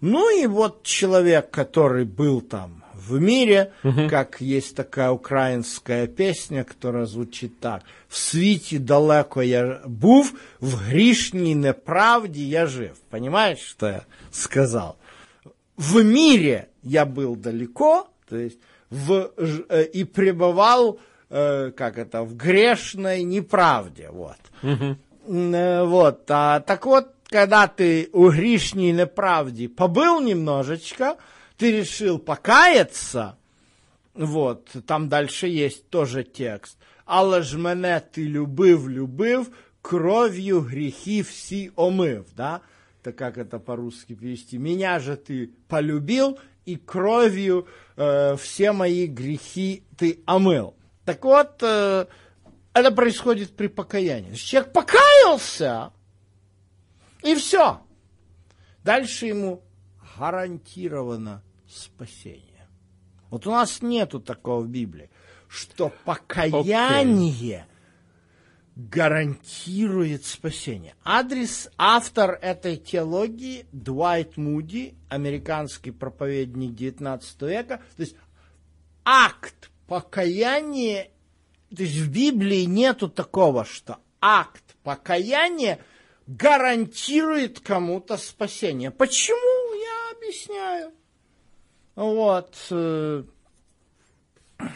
[0.00, 4.09] ну и вот человек, который был там в мире, угу.
[4.09, 7.83] как есть такая украинская песня, которая звучит так.
[8.09, 12.97] В світі далеко я був, в грішній неправді я жив.
[13.09, 14.95] Понимаешь, что я сказал?
[15.77, 22.35] В мире я был далеко, то есть в, э, и пребывал, э, как это, в
[22.35, 24.37] грешной неправде, вот.
[24.63, 24.95] Угу.
[25.85, 31.15] Вот, а, так вот, когда ты у грішній неправді побыл немножечко,
[31.56, 33.36] ты решил покаяться,
[34.14, 39.50] вот, там дальше есть тоже текст, але ж мене ти любив, любив,
[39.82, 42.60] кровью грехи всі омив, да?
[43.02, 44.58] Так как это по-русски перевести?
[44.58, 50.74] Меня же ты полюбил, и кровью э, все мои грехи ты омыл.
[51.04, 52.06] Так вот, э,
[52.72, 54.34] это происходит при покаянии.
[54.34, 55.92] Человек покаялся,
[57.22, 57.80] и все.
[58.82, 59.62] Дальше ему
[60.18, 61.42] гарантировано
[61.76, 62.68] спасение.
[63.30, 65.10] Вот у нас нету такого в Библии,
[65.48, 68.80] что покаяние okay.
[68.90, 70.94] гарантирует спасение.
[71.04, 77.82] Адрес, автор этой теологии Дуайт Муди, американский проповедник 19 века.
[77.96, 78.16] То есть
[79.04, 81.10] акт покаяния,
[81.74, 85.78] то есть в Библии нету такого, что акт покаяния
[86.26, 88.90] гарантирует кому-то спасение.
[88.90, 89.74] Почему?
[89.74, 90.92] Я объясняю.
[91.96, 92.54] Вот.
[92.70, 93.24] Э,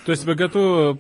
[0.06, 0.98] То есть вы готовы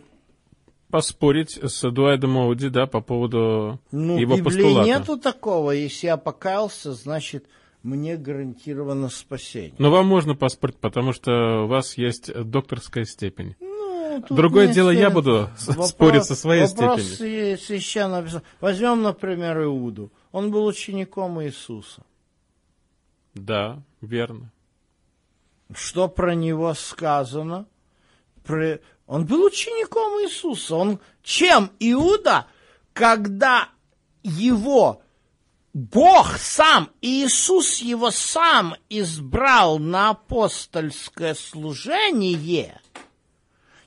[0.90, 4.86] поспорить с Дуайдом Моуди, да, по поводу ну, его Библии постулата?
[4.86, 5.70] нету такого.
[5.70, 7.46] Если я покаялся, значит,
[7.82, 9.74] мне гарантировано спасение.
[9.78, 13.56] Но вам можно поспорить, потому что у вас есть докторская степень.
[13.60, 17.58] Ну, Другое дело, я буду вопрос, спорить со своей вопрос степенью.
[17.58, 18.26] священно
[18.60, 20.12] Возьмем, например, Иуду.
[20.32, 22.02] Он был учеником Иисуса.
[23.34, 24.50] Да, верно.
[25.74, 27.66] Что про него сказано?
[29.06, 30.74] Он был учеником Иисуса.
[30.76, 32.46] Он чем Иуда,
[32.92, 33.68] когда
[34.22, 35.02] его
[35.72, 42.80] Бог сам, Иисус его сам избрал на апостольское служение,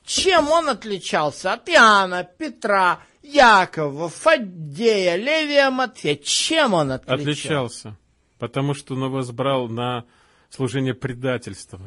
[0.04, 6.16] чем он отличался от Иоанна, Петра, Якова, Фаддея, Левия, Матфея?
[6.16, 7.22] Чем он отличался?
[7.22, 7.96] Отличался,
[8.38, 10.04] потому что он его избрал на
[10.54, 11.80] служение предательства.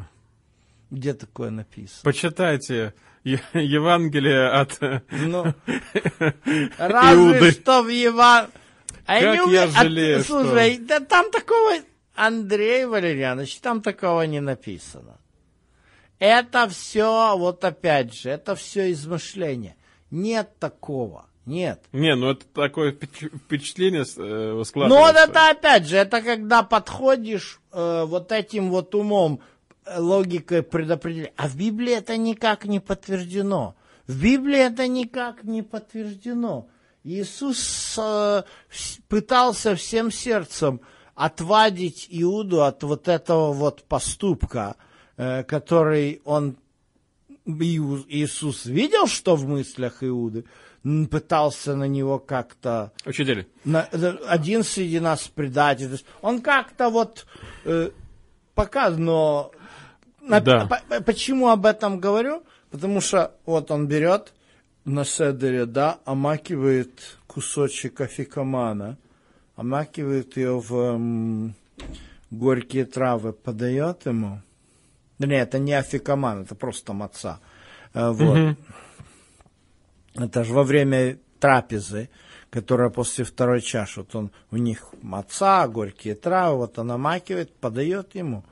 [0.91, 2.01] Где такое написано?
[2.03, 4.79] Почитайте Евангелие от
[5.11, 5.53] ну,
[6.77, 7.51] разве Иуды.
[7.51, 8.53] что в Евангелии.
[9.05, 9.53] А как не...
[9.53, 10.25] я жалею, От...
[10.25, 10.85] Слушай, что...
[10.85, 11.75] да там такого...
[12.13, 15.19] Андрей Валерьянович, там такого не написано.
[16.19, 19.75] Это все, вот опять же, это все измышление.
[20.09, 21.26] Нет такого.
[21.47, 21.81] Нет.
[21.93, 24.73] Не, ну это такое впечатление э, складывается.
[24.75, 29.39] Ну вот это опять же, это когда подходишь э, вот этим вот умом
[29.97, 31.33] логикой предопределения.
[31.37, 33.75] А в Библии это никак не подтверждено.
[34.07, 36.67] В Библии это никак не подтверждено.
[37.05, 38.43] Иисус э,
[39.07, 40.81] пытался всем сердцем
[41.15, 44.75] отвадить Иуду от вот этого вот поступка,
[45.15, 46.57] э, который он
[47.47, 50.45] Иисус видел, что в мыслях Иуды,
[51.09, 52.91] пытался на него как-то...
[53.05, 53.47] Учитель.
[53.65, 56.01] На, один среди нас предатель.
[56.21, 57.25] Он как-то вот
[57.65, 57.91] э,
[58.53, 59.51] пока, но...
[60.21, 60.67] Да.
[60.67, 62.43] По, почему об этом говорю?
[62.69, 64.33] Потому что вот он берет
[64.83, 68.97] на седере, да, омакивает кусочек афикамана,
[69.55, 71.55] омакивает ее в м,
[72.29, 74.41] горькие травы, подает ему.
[75.19, 77.39] Нет, это не афикаман, это просто маца.
[77.93, 78.37] Э, вот.
[78.37, 78.55] Угу.
[80.23, 82.09] Это же во время трапезы,
[82.49, 88.15] которая после второй чаши, вот он, у них маца, горькие травы, вот он омакивает, подает
[88.15, 88.43] ему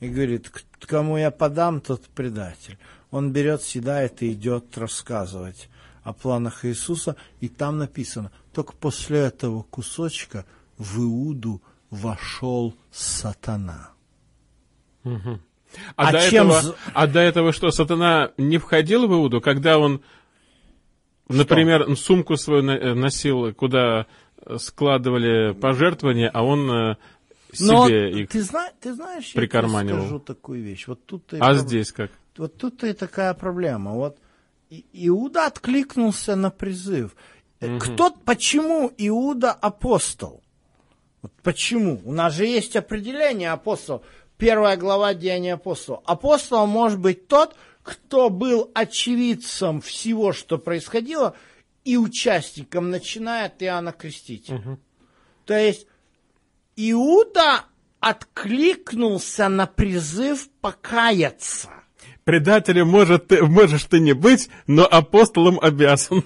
[0.00, 0.50] и говорит,
[0.80, 2.78] кому я подам, тот предатель.
[3.10, 5.68] Он берет, съедает и идет рассказывать
[6.02, 10.44] о планах Иисуса, и там написано, только после этого кусочка
[10.76, 13.90] в Иуду вошел сатана.
[15.04, 15.38] Угу.
[15.96, 16.50] А, а, до чем...
[16.50, 20.02] этого, а до этого что, сатана не входил в Иуду, когда он
[21.26, 21.38] что?
[21.38, 24.06] Например, сумку свою э, носил, куда
[24.58, 26.96] складывали пожертвования, а он э,
[27.52, 29.98] себе Но их ты, зна, ты знаешь, прикарманивал.
[29.98, 30.86] я скажу такую вещь.
[30.86, 31.56] Вот тут а проб...
[31.56, 32.10] здесь как?
[32.36, 33.92] Вот тут и такая проблема.
[33.92, 34.18] Вот
[34.92, 37.14] Иуда откликнулся на призыв.
[37.60, 37.78] Угу.
[37.78, 40.42] Кто, почему Иуда апостол?
[41.22, 42.02] Вот почему?
[42.04, 44.04] У нас же есть определение апостол.
[44.44, 46.02] Первая глава Деяния апостола.
[46.04, 51.34] Апостол может быть тот, кто был очевидцем всего, что происходило,
[51.82, 54.56] и участником, начиная от Иоанна Крестителя.
[54.56, 54.78] Угу.
[55.46, 55.86] То есть
[56.76, 57.64] Иуда
[58.00, 61.70] откликнулся на призыв покаяться.
[62.24, 66.22] Предателем может, ты, можешь ты не быть, но апостолом обязан.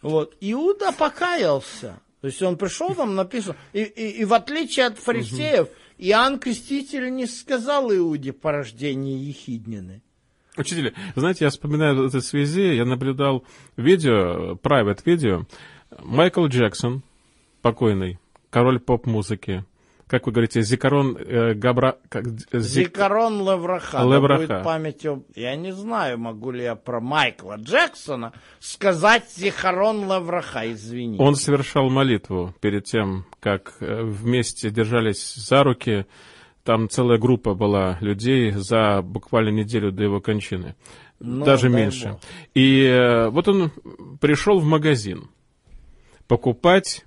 [0.00, 0.34] Вот.
[0.40, 2.00] Иуда покаялся.
[2.22, 5.74] То есть он пришел, там написано, и, и, и в отличие от фарисеев, угу.
[6.04, 10.02] Иоанн Креститель не сказал Иуде порождение Ехиднины.
[10.56, 13.44] Учитель, знаете, я вспоминаю в этой связи, я наблюдал
[13.76, 15.46] видео, private видео,
[16.00, 17.04] Майкл Джексон,
[17.62, 18.18] покойный,
[18.50, 19.64] король поп-музыки,
[20.12, 21.96] как вы говорите, Зикарон э, Габра...
[22.10, 22.88] Как, Зик...
[22.88, 24.02] Зикарон Левраха.
[24.02, 24.42] Левраха.
[24.42, 25.22] Будет память об...
[25.34, 31.16] Я не знаю, могу ли я про Майкла Джексона сказать Зикарон Левраха, извини.
[31.18, 36.04] Он совершал молитву перед тем, как э, вместе держались за руки.
[36.62, 40.76] Там целая группа была людей за буквально неделю до его кончины.
[41.20, 42.08] Ну, Даже меньше.
[42.08, 42.20] Бог.
[42.52, 43.70] И э, вот он
[44.20, 45.30] пришел в магазин
[46.28, 47.06] покупать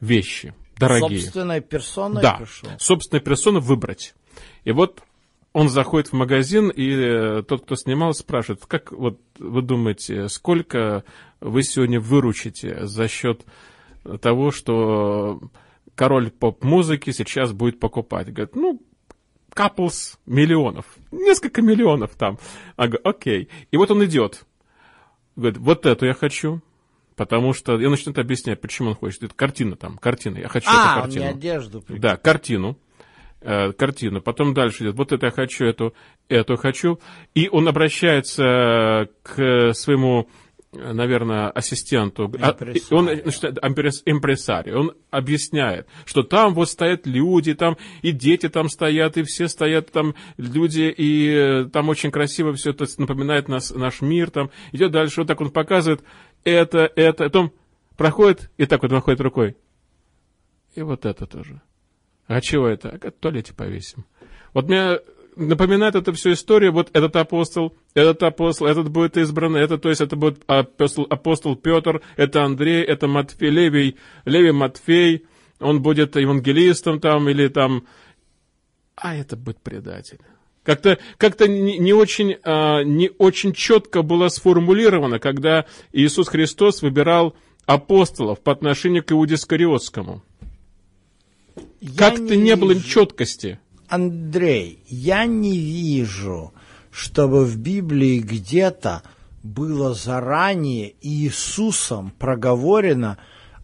[0.00, 1.20] вещи– дорогие.
[1.20, 2.68] Собственной персоной да, пришел?
[2.78, 4.14] собственной персоной выбрать.
[4.64, 5.02] И вот
[5.52, 11.04] он заходит в магазин, и э, тот, кто снимал, спрашивает, как вот вы думаете, сколько
[11.40, 13.44] вы сегодня выручите за счет
[14.20, 15.40] того, что
[15.94, 18.32] король поп-музыки сейчас будет покупать?
[18.32, 18.82] Говорит, ну,
[19.54, 22.38] couples миллионов, несколько миллионов там.
[22.76, 23.48] А говорю, окей.
[23.70, 24.44] И вот он идет.
[25.36, 26.60] Говорит, вот эту я хочу,
[27.16, 29.22] Потому что я начинаю объяснять, почему он хочет.
[29.22, 30.38] Это картина там, картина.
[30.38, 31.26] Я хочу а, эту картину.
[31.26, 31.80] А, одежду.
[31.80, 32.02] Прикинь.
[32.02, 32.78] Да, картину.
[33.40, 34.20] Э, картину.
[34.22, 34.96] Потом дальше идет.
[34.96, 35.94] Вот это я хочу, эту,
[36.28, 36.98] эту хочу.
[37.34, 40.28] И он обращается к своему
[40.74, 42.96] наверное, ассистенту, импрессарио.
[42.96, 43.58] он значит,
[44.06, 49.48] импрессарио, он объясняет, что там вот стоят люди, там и дети там стоят, и все
[49.48, 54.50] стоят там люди, и э, там очень красиво все это напоминает нас, наш мир, там
[54.72, 56.02] идет дальше, вот так он показывает,
[56.44, 57.52] это, это, потом
[57.96, 59.56] проходит, и так вот находит рукой.
[60.74, 61.60] И вот это тоже.
[62.26, 62.88] А чего это?
[62.90, 64.04] А в туалете повесим.
[64.52, 64.98] Вот мне
[65.36, 70.00] напоминает это всю историю, вот этот апостол, этот апостол, этот будет избран, это, то есть
[70.00, 75.26] это будет апостол, апостол Петр, это Андрей, это Матфей, Левий, Левий Матфей,
[75.60, 77.86] он будет евангелистом там или там,
[78.96, 80.18] а это будет предатель.
[80.62, 87.36] Как-то как не, не, очень, а, не очень четко было сформулировано, когда Иисус Христос выбирал
[87.66, 90.22] апостолов по отношению к Иуде Скариотскому.
[91.96, 93.60] Как-то не, не было четкости.
[93.94, 96.52] Андрей, я не вижу,
[96.90, 99.02] чтобы в Библии где-то
[99.42, 103.18] было заранее Иисусом проговорено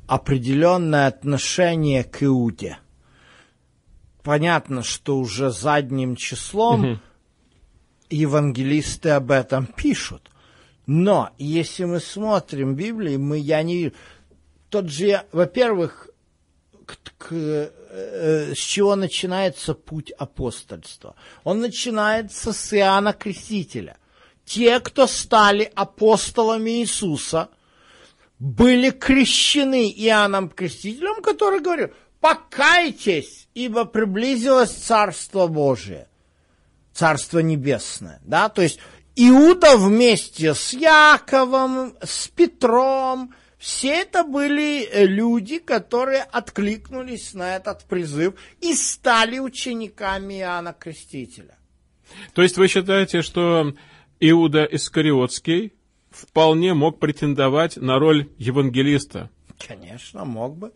[0.07, 2.79] определенное отношение к Иуде
[4.23, 7.01] понятно, что уже задним числом угу.
[8.11, 10.31] евангелисты об этом пишут.
[10.87, 13.93] Но если мы смотрим Библию, мы, я не
[14.69, 16.11] Тот же, во-первых,
[16.87, 21.17] к, к, с чего начинается путь апостольства?
[21.45, 23.97] Он начинается с Иоанна Крестителя.
[24.45, 27.49] Те, кто стали апостолами Иисуса,
[28.39, 36.09] были крещены Иоанном Крестителем, который говорил, покайтесь, ибо приблизилось Царство Божие,
[36.93, 38.21] Царство Небесное.
[38.25, 38.49] Да?
[38.49, 38.79] То есть
[39.17, 47.85] Иуда вместе с Яковом, с Петром, все это были э, люди, которые откликнулись на этот
[47.85, 48.33] призыв
[48.63, 51.59] и стали учениками Иоанна Крестителя.
[52.33, 53.75] То есть вы считаете, что
[54.19, 55.75] Иуда Искариотский
[56.11, 59.29] вполне мог претендовать на роль евангелиста?
[59.69, 60.73] Конечно, мог бы.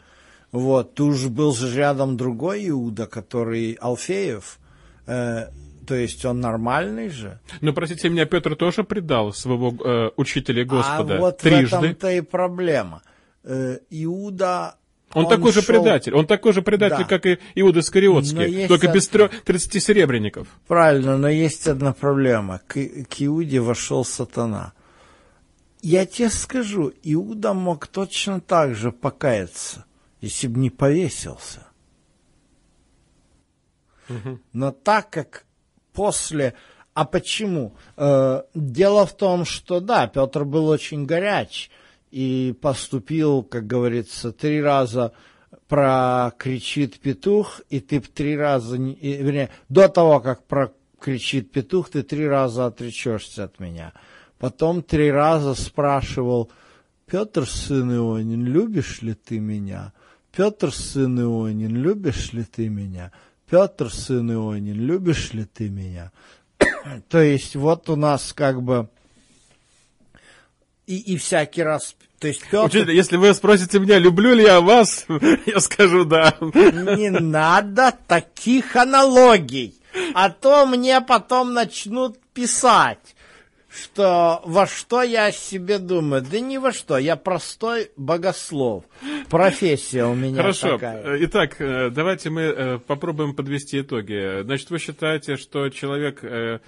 [0.53, 4.59] Вот, тут же был же рядом другой Иуда, который Алфеев,
[5.07, 5.47] э,
[5.87, 7.41] то есть он нормальный же.
[7.61, 11.77] Ну, простите меня, Петр тоже предал своего э, учителя Господа а вот трижды.
[11.77, 13.03] в этом-то и проблема.
[13.45, 14.77] Э, Иуда...
[15.13, 15.63] Он, он такой шел...
[15.63, 17.05] же предатель, он такой же предатель, да.
[17.05, 18.95] как и Иуда Скориотский, только од...
[18.95, 20.49] без 30 серебряников.
[20.67, 22.61] Правильно, но есть одна проблема.
[22.67, 22.75] К,
[23.09, 24.73] к Иуде вошел сатана.
[25.83, 29.85] Я тебе скажу, Иуда мог точно так же покаяться,
[30.21, 31.69] если бы не повесился.
[34.09, 34.41] Угу.
[34.53, 35.45] Но так как
[35.95, 36.55] после...
[36.93, 37.75] А почему?
[37.97, 41.71] Э, дело в том, что да, Петр был очень горяч
[42.13, 45.13] и поступил, как говорится, три раза
[45.67, 52.67] прокричит петух, и ты три раза, вернее, до того, как прокричит петух, ты три раза
[52.67, 53.93] отречешься от меня.
[54.39, 56.51] Потом три раза спрашивал,
[57.07, 59.93] Петр, сын Ионин, любишь ли ты меня?
[60.31, 63.11] Петр, сын Ионин, любишь ли ты меня?
[63.49, 66.13] Петр, сын Ионин, любишь ли ты меня?
[67.09, 68.89] То есть вот у нас как бы
[70.87, 72.67] и, и всякий раз, то есть Петр...
[72.67, 75.07] Учитель, если вы спросите меня, люблю ли я вас,
[75.47, 76.37] я скажу да.
[76.41, 79.75] Не надо таких аналогий,
[80.13, 83.14] а то мне потом начнут писать
[83.75, 86.23] что во что я себе думаю?
[86.23, 88.85] Да ни во что, я простой богослов.
[89.29, 90.73] Профессия у меня Хорошо.
[90.79, 91.19] такая.
[91.25, 94.43] Итак, э, давайте мы э, попробуем подвести итоги.
[94.43, 96.61] Значит, вы считаете, что человек э,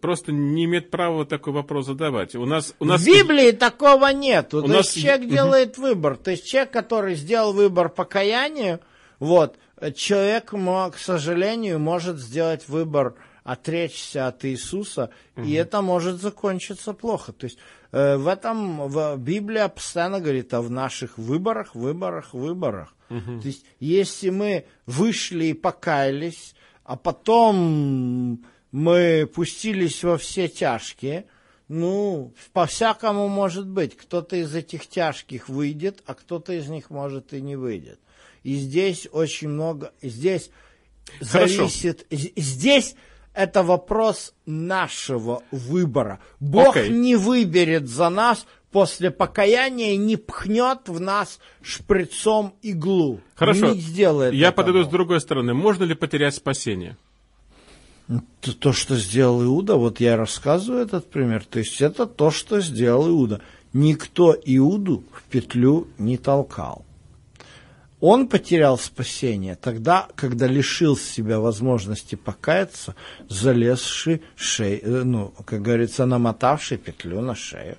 [0.00, 2.34] просто не имеет права такой вопрос задавать.
[2.34, 3.00] У нас, у нас...
[3.00, 4.52] В Библии такого нет.
[4.54, 4.94] У То нас...
[4.94, 6.16] есть человек делает выбор.
[6.16, 8.80] То есть человек, который сделал выбор покаяния,
[9.18, 9.56] вот,
[9.94, 15.46] человек, к сожалению, может сделать выбор отречься от Иисуса, угу.
[15.46, 17.32] и это может закончиться плохо.
[17.32, 17.58] То есть
[17.90, 22.94] э, в этом в Библия постоянно говорит о наших выборах, выборах, выборах.
[23.10, 23.40] Угу.
[23.40, 31.26] То есть если мы вышли и покаялись, а потом мы пустились во все тяжкие,
[31.68, 33.96] ну, по-всякому может быть.
[33.96, 37.98] Кто-то из этих тяжких выйдет, а кто-то из них может и не выйдет.
[38.42, 40.50] И здесь очень много, здесь
[41.20, 41.68] Хорошо.
[41.68, 42.94] зависит, здесь
[43.34, 46.20] это вопрос нашего выбора.
[46.40, 46.88] Бог okay.
[46.88, 53.20] не выберет за нас после покаяния, не пхнет в нас шприцом иглу.
[53.34, 53.72] Хорошо.
[53.72, 54.64] Не сделает Я этого.
[54.64, 55.54] подойду с другой стороны.
[55.54, 56.96] Можно ли потерять спасение?
[58.40, 61.44] То, то, что сделал Иуда, вот я рассказываю этот пример.
[61.44, 63.40] То есть это то, что сделал Иуда.
[63.72, 66.84] Никто Иуду в петлю не толкал.
[68.02, 72.96] Он потерял спасение тогда, когда лишил себя возможности покаяться,
[73.28, 77.78] залезший шею, э, ну, как говорится, намотавший петлю на шею.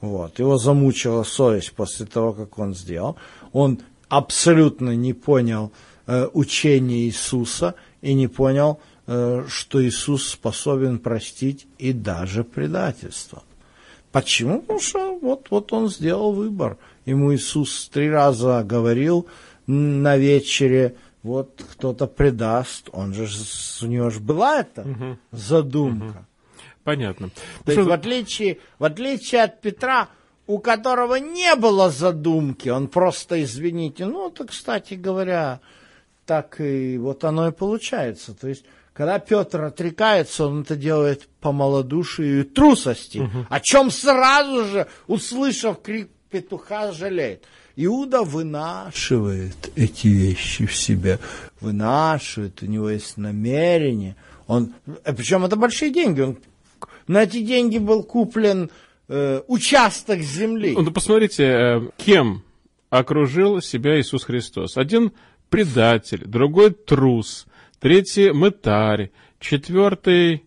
[0.00, 0.38] Вот.
[0.38, 3.18] Его замучила совесть после того, как он сделал.
[3.52, 3.78] Он
[4.08, 5.70] абсолютно не понял
[6.06, 13.42] э, учения Иисуса и не понял, э, что Иисус способен простить и даже предательство.
[14.12, 14.62] Почему?
[14.62, 16.78] Потому что вот, вот он сделал выбор.
[17.04, 19.26] Ему Иисус три раза говорил
[19.66, 23.28] на вечере, вот кто-то предаст, он же,
[23.82, 25.18] у него же была эта угу.
[25.30, 26.04] задумка.
[26.04, 26.26] Угу.
[26.84, 27.30] Понятно.
[27.64, 27.72] То что...
[27.72, 30.08] есть в отличие, в отличие от Петра,
[30.46, 35.60] у которого не было задумки, он просто, извините, ну, это, кстати говоря,
[36.26, 38.34] так и вот оно и получается.
[38.34, 43.46] То есть когда Петр отрекается, он это делает по малодушию и трусости, угу.
[43.48, 47.44] о чем сразу же, услышав крик петуха, жалеет.
[47.76, 51.18] Иуда вынашивает эти вещи в себе,
[51.60, 54.16] вынашивает, у него есть намерение.
[54.46, 54.74] Он,
[55.04, 56.38] э, причем это большие деньги, он,
[57.06, 58.70] на эти деньги был куплен
[59.08, 60.74] э, участок земли.
[60.76, 62.42] Ну, посмотрите, э, кем
[62.90, 64.76] окружил себя Иисус Христос.
[64.76, 65.12] Один
[65.48, 67.46] предатель, другой трус,
[67.80, 70.44] третий мытарь, четвертый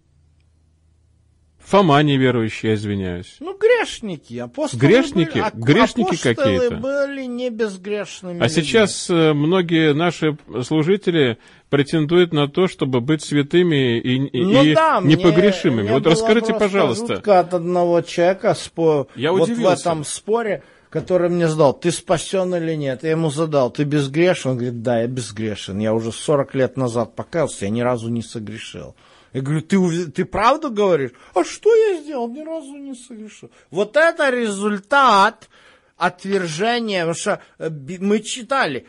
[1.66, 3.38] Фома неверующий, я извиняюсь.
[3.39, 5.32] Ну, грешники, апостолы Грешники?
[5.34, 6.76] были, а- Грешники какие-то?
[6.76, 8.61] были не безгрешными А людьми.
[8.63, 11.38] сейчас э, многие наши служители
[11.70, 15.82] претендуют на то, чтобы быть святыми и, и- Ну и да, непогрешимыми.
[15.84, 17.16] мне Вот расскажите, пожалуйста.
[17.16, 19.07] жутко от одного человека спо...
[19.16, 19.82] Я вот в удивился.
[19.89, 20.61] этом споре,
[20.91, 23.03] который мне задал, ты спасен или нет?
[23.03, 24.51] Я ему задал, ты безгрешен?
[24.51, 25.80] Он говорит, да, я безгрешен.
[25.80, 28.95] Я уже 40 лет назад покаялся, я ни разу не согрешил.
[29.36, 31.11] Я говорю, ты, ты правду говоришь?
[31.33, 32.29] А что я сделал?
[32.29, 33.51] Ни разу не согрешил.
[33.69, 35.49] Вот это результат
[35.97, 37.69] отвержения, потому что э,
[37.99, 38.88] мы читали,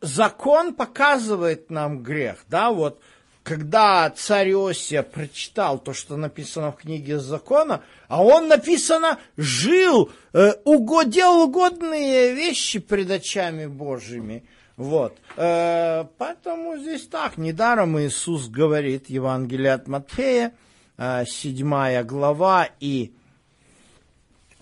[0.00, 2.98] закон показывает нам грех, да, вот,
[3.42, 10.54] когда царь Иосия прочитал то, что написано в книге закона, а он написано жил, э,
[10.64, 14.44] уго- угодные вещи пред очами Божьими.
[14.76, 15.16] Вот.
[15.36, 17.38] Э, поэтому здесь так.
[17.38, 20.52] Недаром Иисус говорит, Евангелие от Матфея,
[20.96, 23.12] э, 7 глава и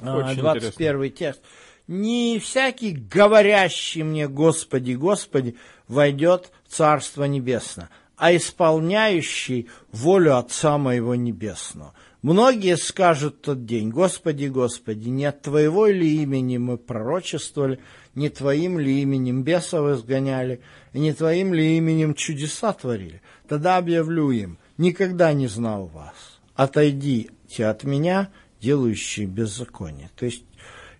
[0.00, 1.40] э, Очень 21 текст.
[1.88, 5.56] Не всякий, говорящий мне, Господи, Господи,
[5.88, 11.94] войдет в Царство Небесное, а исполняющий волю Отца Моего Небесного.
[12.22, 17.80] Многие скажут в тот день, Господи, Господи, не от Твоего ли имени мы пророчествовали,
[18.14, 20.60] не Твоим ли именем бесов изгоняли,
[20.92, 23.22] и не Твоим ли именем чудеса творили?
[23.48, 26.14] Тогда объявлю им, никогда не знал вас.
[26.54, 30.08] Отойдите от меня, делающие беззаконие.
[30.14, 30.44] То есть,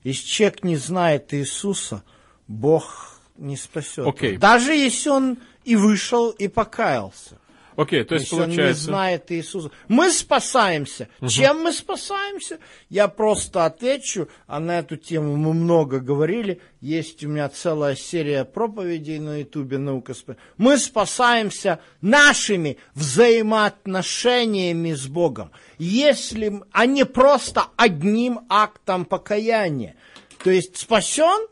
[0.02, 2.02] если человек не знает Иисуса,
[2.48, 4.06] Бог не спасет.
[4.20, 4.40] Его.
[4.40, 7.38] Даже если он и вышел, и покаялся.
[7.82, 8.84] Окей, то есть если он не получается...
[8.84, 9.70] знает Иисуса.
[9.88, 11.08] Мы спасаемся.
[11.26, 12.58] Чем мы спасаемся?
[12.88, 16.60] Я просто отвечу, а на эту тему мы много говорили.
[16.80, 20.36] Есть у меня целая серия проповедей на Ютубе «Наука спа-».
[20.56, 25.50] Мы спасаемся нашими взаимоотношениями с Богом.
[25.78, 29.96] Если, а не просто одним актом покаяния.
[30.44, 31.48] То есть спасен,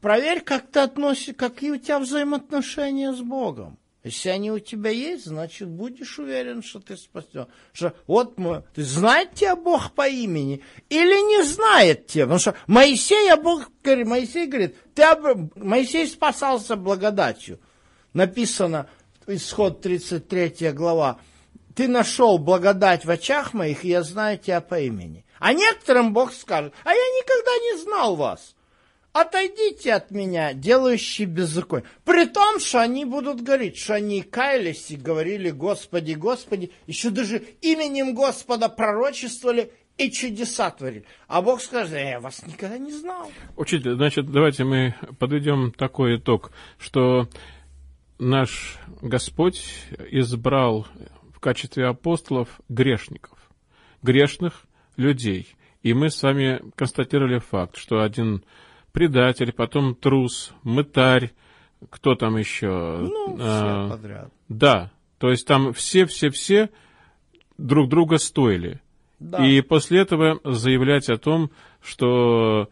[0.00, 3.78] проверь, как ты относишься, какие у тебя взаимоотношения с Богом.
[4.04, 7.46] Если они у тебя есть, значит, будешь уверен, что ты спасен.
[7.72, 12.24] Что вот мы, ты знает тебя Бог по имени или не знает тебя?
[12.24, 15.04] Потому что Моисей, а Бог Моисей говорит, ты,
[15.54, 17.60] Моисей спасался благодатью.
[18.12, 18.90] Написано,
[19.28, 21.20] исход 33 глава,
[21.76, 25.24] ты нашел благодать в очах моих, и я знаю тебя по имени.
[25.38, 28.56] А некоторым Бог скажет, а я никогда не знал вас.
[29.12, 31.86] Отойдите от меня, делающие беззаконие.
[32.04, 37.42] При том, что они будут говорить, что они каялись и говорили, Господи, Господи, еще даже
[37.60, 41.04] именем Господа пророчествовали и чудеса творили.
[41.28, 43.30] А Бог скажет, я вас никогда не знал.
[43.56, 47.28] Учитель, значит, давайте мы подведем такой итог, что
[48.18, 49.62] наш Господь
[50.10, 50.86] избрал
[51.34, 53.38] в качестве апостолов грешников,
[54.02, 54.64] грешных
[54.96, 55.54] людей.
[55.82, 58.44] И мы с вами констатировали факт, что один
[58.92, 61.32] предатель, потом трус, мытарь,
[61.90, 62.98] кто там еще?
[63.00, 64.32] Ну, А, все подряд.
[64.48, 66.70] Да, то есть там все-все-все
[67.58, 68.80] друг друга стоили.
[69.18, 69.44] Да.
[69.46, 72.68] И после этого заявлять о том, что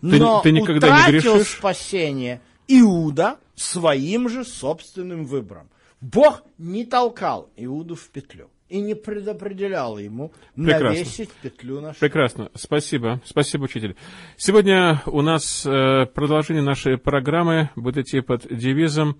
[0.00, 1.56] ты- Но ты никогда не утратил грешишь?
[1.58, 5.68] спасение Иуда своим же собственным выбором.
[6.00, 10.88] Бог не толкал Иуду в петлю и не предопределял ему Прекрасно.
[10.90, 12.00] навесить петлю на шею.
[12.00, 13.96] Прекрасно, спасибо, спасибо, учитель.
[14.36, 19.16] Сегодня у нас э, продолжение нашей программы будет идти под девизом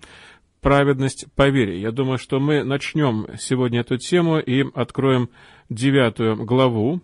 [0.61, 1.79] «Праведность по вере».
[1.79, 5.29] Я думаю, что мы начнем сегодня эту тему и откроем
[5.69, 7.01] девятую главу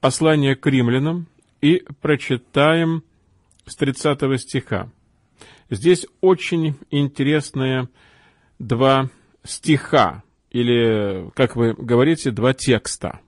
[0.00, 1.26] послания к римлянам
[1.60, 3.04] и прочитаем
[3.66, 4.90] с 30 стиха.
[5.68, 7.88] Здесь очень интересные
[8.58, 9.08] два
[9.44, 13.20] стиха, или, как вы говорите, два текста.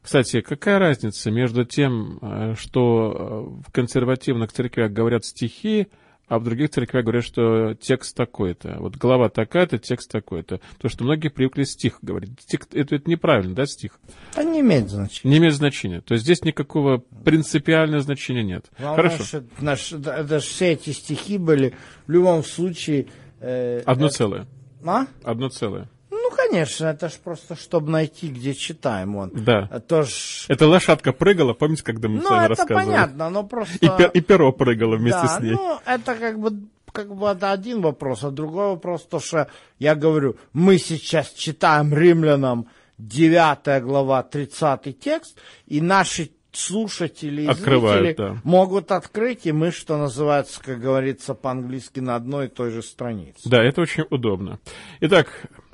[0.00, 5.86] Кстати, какая разница между тем, э, что э, в консервативных церквях говорят стихи,
[6.26, 8.78] а в других церквях говорят, что текст такой-то.
[8.80, 10.60] Вот глава такая-то, текст такой-то.
[10.78, 12.30] То, что многие привыкли стих говорить.
[12.40, 14.00] Стих, это, это неправильно, да, стих?
[14.32, 15.30] Это не имеет значения.
[15.30, 16.00] Не имеет значения.
[16.00, 18.70] То есть здесь никакого принципиального значения нет.
[18.78, 19.24] Главное, Хорошо.
[19.24, 21.74] что наш- да, это ж все эти стихи были
[22.06, 23.06] в любом случае...
[23.40, 24.46] э, Одно это- целое.
[24.84, 25.06] А?
[25.22, 25.88] Одно целое.
[26.32, 29.12] Ну, конечно, это ж просто, чтобы найти, где читаем.
[29.14, 29.30] Вон.
[29.34, 29.68] Да.
[29.70, 30.46] А То ж...
[30.48, 32.84] Это лошадка прыгала, помните, когда мы с Ну, вами это рассказывали?
[32.86, 33.76] понятно, но просто...
[33.80, 35.52] И, пер- и перо прыгало вместе да, с ней.
[35.52, 36.52] ну, это как бы,
[36.92, 41.92] как бы это один вопрос, а другой вопрос, то, что я говорю, мы сейчас читаем
[41.94, 42.66] римлянам
[42.98, 48.40] 9 глава, 30 текст, и наши слушатели и Открывают, зрители да.
[48.44, 53.40] могут открыть, и мы, что называется, как говорится по-английски, на одной и той же странице.
[53.48, 54.58] Да, это очень удобно.
[55.00, 55.28] Итак,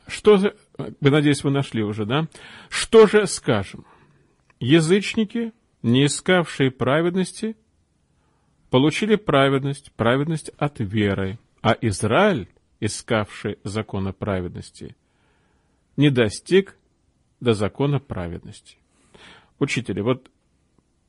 [0.09, 0.37] что
[0.79, 2.29] вы, надеюсь, вы нашли уже, да?
[2.69, 3.87] Что же скажем?
[4.59, 5.53] Язычники,
[5.83, 7.57] не искавшие праведности,
[8.71, 12.49] получили праведность, праведность от веры, а Израиль,
[12.81, 14.97] искавший закона праведности,
[15.97, 16.77] не достиг
[17.41, 18.79] до закона праведности.
[19.59, 20.31] Учители, вот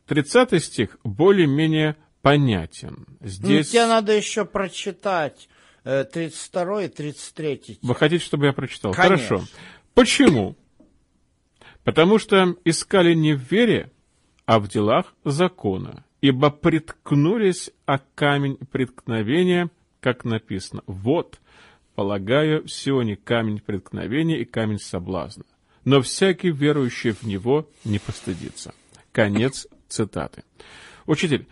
[0.07, 3.05] 30 стих более-менее понятен.
[3.21, 3.67] Здесь...
[3.67, 5.47] Ну, тебе надо еще прочитать
[5.83, 7.79] 32 э, и 33.
[7.81, 8.93] Вы хотите, чтобы я прочитал?
[8.93, 9.37] Конечно.
[9.37, 9.47] Хорошо.
[9.93, 10.55] Почему?
[11.83, 13.91] Потому что искали не в вере,
[14.45, 19.69] а в делах закона, ибо приткнулись о камень преткновения,
[19.99, 20.83] как написано.
[20.87, 21.39] Вот,
[21.95, 25.45] полагаю, в Сионе камень преткновения и камень соблазна.
[25.85, 28.73] Но всякий верующий в него не постыдится.
[29.11, 30.43] Конец цитаты.
[31.05, 31.47] Учитель,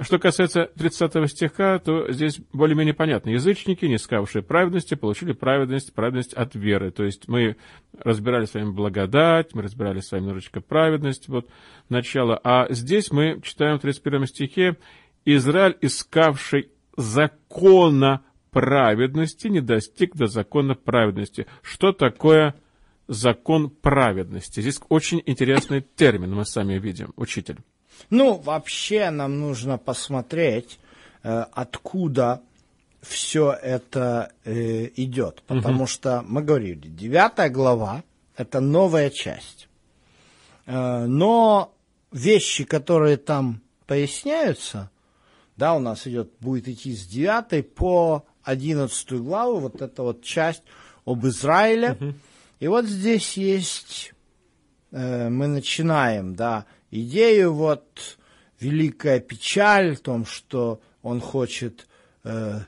[0.00, 3.30] что касается 30 стиха, то здесь более-менее понятно.
[3.30, 6.90] Язычники, не искавшие праведности, получили праведность, праведность от веры.
[6.90, 7.56] То есть мы
[7.98, 11.48] разбирали с вами благодать, мы разбирали с вами немножечко праведность, вот
[11.88, 12.40] начало.
[12.42, 14.76] А здесь мы читаем в 31 стихе,
[15.24, 21.46] Израиль, искавший закона праведности, не достиг до закона праведности.
[21.62, 22.54] Что такое
[23.08, 24.60] закон праведности?
[24.60, 27.58] Здесь очень интересный термин мы сами видим, учитель.
[28.10, 30.78] Ну, вообще нам нужно посмотреть,
[31.22, 32.42] э, откуда
[33.02, 35.42] все это э, идет.
[35.46, 35.86] Потому угу.
[35.86, 38.02] что мы говорили, девятая глава–
[38.36, 39.68] это новая часть.
[40.66, 41.74] Э, но
[42.12, 44.90] вещи, которые там поясняются,
[45.56, 50.62] да, у нас идет, будет идти с 9 по 11 главу, вот эта вот часть
[51.04, 51.92] об Израиле.
[51.92, 52.14] Угу.
[52.60, 54.12] И вот здесь есть,
[54.92, 58.18] э, мы начинаем, да, идею вот
[58.60, 61.88] великая печаль в том, что он хочет
[62.22, 62.60] э,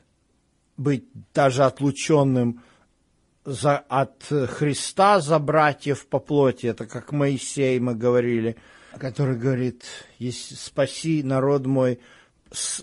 [0.76, 2.62] быть даже отлученным
[3.44, 6.66] за, от Христа за братьев по плоти.
[6.66, 8.56] Это как Моисей, мы говорили,
[8.98, 9.84] который говорит,
[10.18, 12.00] если спаси народ мой,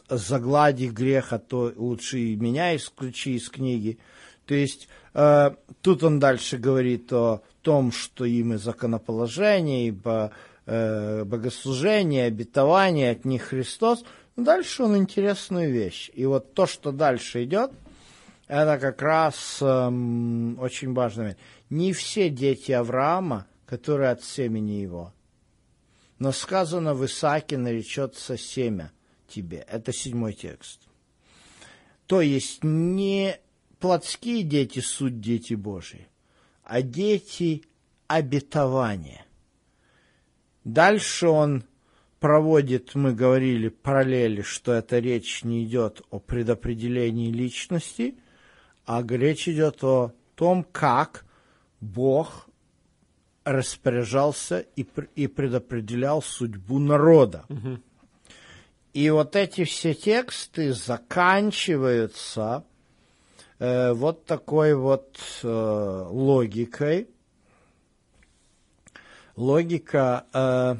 [0.09, 3.99] заглади греха, то лучше и меня исключи из книги.
[4.45, 10.31] То есть э, тут он дальше говорит о том, что им и законоположение, ибо
[10.65, 14.03] э, богослужение, обетование от них Христос.
[14.35, 16.09] Дальше он интересную вещь.
[16.13, 17.71] И вот то, что дальше идет,
[18.47, 21.35] это как раз эм, очень важно.
[21.69, 25.13] Не все дети Авраама, которые от семени его.
[26.19, 28.91] Но сказано в Исааке наречется семя
[29.27, 29.65] тебе.
[29.69, 30.81] Это седьмой текст.
[32.07, 33.37] То есть не
[33.79, 36.07] плотские дети суть дети Божии,
[36.63, 37.63] а дети
[38.07, 39.25] обетования–
[40.63, 41.63] Дальше он
[42.19, 48.15] проводит, мы говорили, параллели, что эта речь не идет о предопределении личности,
[48.85, 51.25] а речь идет о том, как
[51.79, 52.47] Бог
[53.43, 54.85] распоряжался и,
[55.15, 57.45] и предопределял судьбу народа.
[57.49, 57.79] Угу.
[58.93, 62.65] И вот эти все тексты заканчиваются
[63.57, 67.07] э, вот такой вот э, логикой,
[69.35, 70.75] Логика, э,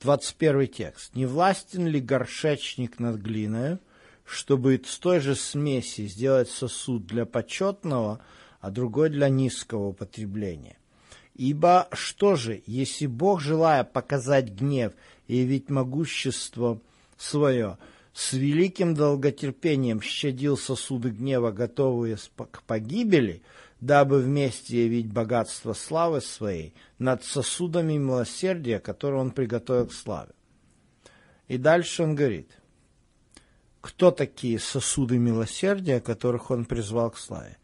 [0.00, 1.14] 21 текст.
[1.14, 3.78] «Не властен ли горшечник над глиною,
[4.24, 8.20] чтобы с той же смеси сделать сосуд для почетного,
[8.60, 10.76] а другой для низкого употребления?
[11.34, 14.92] Ибо что же, если Бог, желая показать гнев
[15.26, 16.80] и явить могущество
[17.16, 17.78] свое,
[18.12, 22.16] с великим долготерпением щадил сосуды гнева, готовые
[22.50, 23.42] к погибели,
[23.80, 30.32] дабы вместе явить богатство славы своей над сосудами милосердия, которые он приготовил к славе.
[31.48, 32.50] И дальше он говорит,
[33.80, 37.56] кто такие сосуды милосердия, которых он призвал к славе?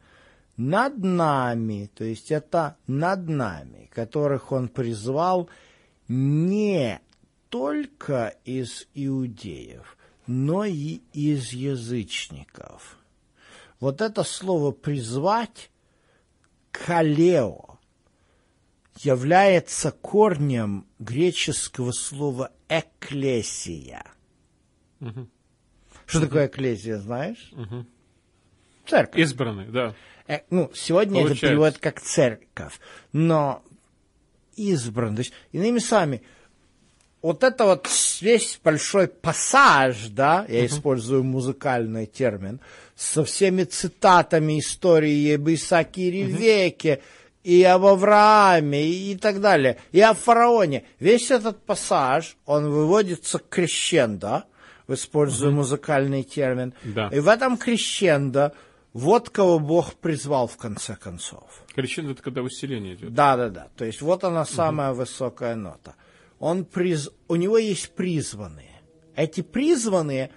[0.56, 5.50] Над нами, то есть это над нами, которых он призвал
[6.08, 7.00] не
[7.50, 12.96] только из иудеев, но и из язычников.
[13.80, 15.70] Вот это слово «призвать»
[16.84, 17.78] «калео»
[18.98, 24.04] является корнем греческого слова «экклесия».
[25.00, 25.28] Угу.
[26.06, 26.26] Что угу.
[26.26, 27.52] такое «экклесия», знаешь?
[27.52, 27.86] Угу.
[28.86, 29.20] Церковь.
[29.20, 29.94] Избранный, да.
[30.26, 31.46] Э, ну, сегодня Получается.
[31.46, 32.80] это переводят как «церковь»,
[33.12, 33.62] но
[34.56, 35.16] избранный.
[35.16, 36.22] То есть, иными словами,
[37.22, 37.88] вот это вот
[38.20, 40.66] весь большой пассаж, да, я uh-huh.
[40.66, 42.60] использую музыкальный термин,
[42.94, 47.00] со всеми цитатами истории об Исааке и Ревеке, uh-huh.
[47.44, 50.84] и об Аврааме, и так далее, и о фараоне.
[51.00, 54.44] Весь этот пассаж, он выводится к крещендо,
[54.88, 55.54] используя uh-huh.
[55.54, 56.74] музыкальный термин.
[56.84, 57.08] Да.
[57.12, 58.52] И в этом крещендо
[58.96, 61.44] вот кого Бог призвал в конце концов.
[61.74, 63.12] Крещение это когда усиление идет.
[63.12, 63.68] Да, да, да.
[63.76, 65.00] То есть вот она самая угу.
[65.00, 65.96] высокая нота.
[66.38, 67.10] Он приз...
[67.28, 68.82] У него есть призванные.
[69.14, 70.30] Эти призванные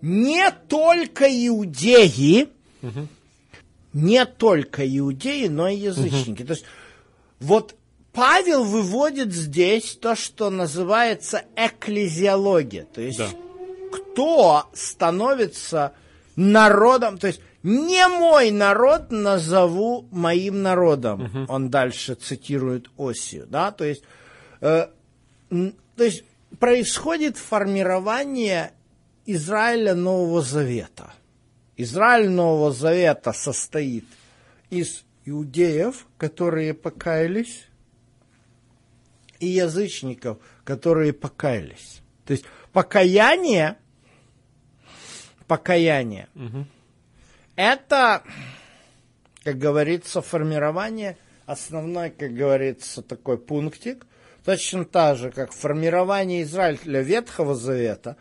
[0.00, 2.48] не только иудеи,
[2.82, 3.06] угу.
[3.92, 6.42] не только иудеи, но и язычники.
[6.42, 6.46] Угу.
[6.46, 6.64] То есть
[7.40, 7.76] вот
[8.12, 12.84] Павел выводит здесь то, что называется экклезиология.
[12.84, 13.28] То есть да.
[13.92, 15.92] кто становится
[16.36, 21.24] народом, то есть не мой народ назову моим народом.
[21.24, 21.52] Угу.
[21.52, 24.02] Он дальше цитирует Осию, да, то есть,
[24.60, 24.88] э,
[25.96, 26.24] то есть
[26.58, 28.72] происходит формирование
[29.26, 31.12] Израиля Нового Завета.
[31.76, 34.04] Израиль Нового Завета состоит
[34.70, 37.66] из иудеев, которые покаялись,
[39.40, 42.00] и язычников, которые покаялись.
[42.24, 43.76] То есть покаяние,
[45.46, 46.64] покаяние, угу.
[47.56, 48.22] это,
[49.42, 54.06] как говорится, формирование, основной, как говорится, такой пунктик,
[54.44, 58.16] точно так же, как формирование Израиля Ветхого Завета,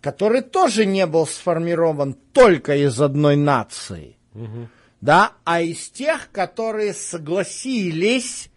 [0.00, 4.68] который тоже не был сформирован только из одной нации, угу.
[5.00, 8.50] да, а из тех, которые согласились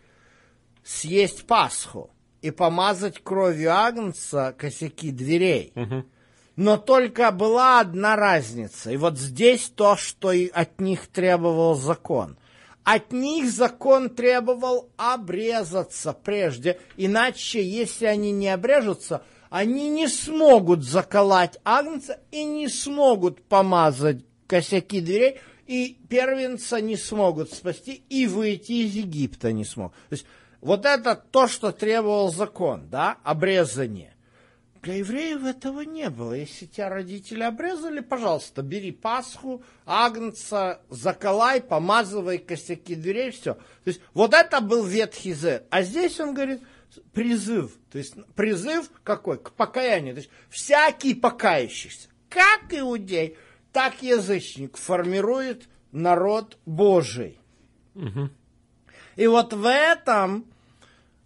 [0.84, 2.10] съесть Пасху
[2.42, 5.72] и помазать кровью Агнца косяки дверей.
[5.76, 6.06] Угу.
[6.56, 8.92] Но только была одна разница.
[8.92, 12.38] И вот здесь то, что и от них требовал закон.
[12.92, 19.22] От них закон требовал обрезаться прежде, иначе, если они не обрежутся,
[19.52, 27.54] они не смогут заколоть агнца и не смогут помазать косяки дверей, и первенца не смогут
[27.54, 29.94] спасти, и выйти из Египта не смогут.
[30.10, 30.26] То есть
[30.60, 34.09] вот это то, что требовал закон, да, обрезание.
[34.82, 36.34] Для евреев этого не было.
[36.34, 43.56] Если тебя родители обрезали, пожалуйста, бери Пасху, Агнца, заколай, помазывай косяки дверей, все.
[43.56, 45.68] То есть вот это был Ветхий Завет.
[45.70, 46.62] А здесь он говорит
[47.12, 47.78] призыв.
[47.92, 49.38] То есть призыв какой?
[49.38, 50.14] К покаянию.
[50.16, 53.38] То есть всякий покающийся, как иудей,
[53.74, 57.40] так язычник, формирует народ Божий.
[57.96, 58.30] Угу.
[59.18, 60.46] И вот в этом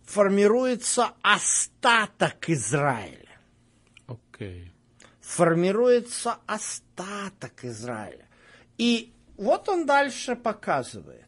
[0.05, 3.22] формируется остаток Израиля.
[4.33, 4.69] Okay.
[5.21, 8.25] Формируется остаток Израиля.
[8.77, 11.27] И вот он дальше показывает,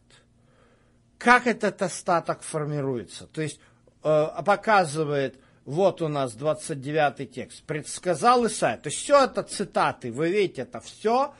[1.18, 3.26] как этот остаток формируется.
[3.26, 3.60] То есть
[4.02, 8.76] э, показывает, вот у нас 29 текст, предсказал Исаия.
[8.76, 11.34] То есть все это цитаты, вы видите, это все,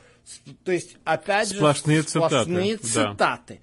[0.63, 3.13] то есть опять сплошные же сплошные цитаты.
[3.13, 3.53] цитаты.
[3.55, 3.61] Да.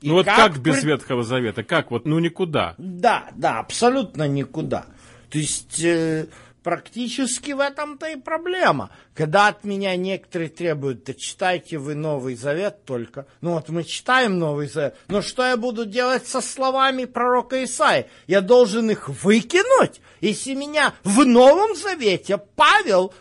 [0.00, 1.62] И ну вот как, как без Ветхого Завета?
[1.62, 2.74] Как вот, ну никуда.
[2.78, 4.86] Да, да, абсолютно никуда.
[5.30, 6.26] То есть э,
[6.62, 8.90] практически в этом-то и проблема.
[9.14, 13.26] Когда от меня некоторые требуют, да читайте вы Новый Завет только.
[13.40, 18.06] Ну вот мы читаем Новый Завет, но что я буду делать со словами пророка Исаи?
[18.26, 20.00] Я должен их выкинуть?
[20.20, 23.12] Если меня в Новом Завете Павел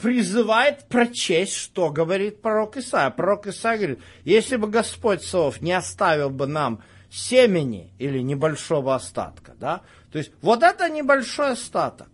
[0.00, 3.10] призывает прочесть, что говорит пророк Исаия.
[3.10, 9.54] Пророк Исаия говорит, если бы Господь Сов не оставил бы нам семени или небольшого остатка,
[9.58, 12.08] да, то есть вот это небольшой остаток,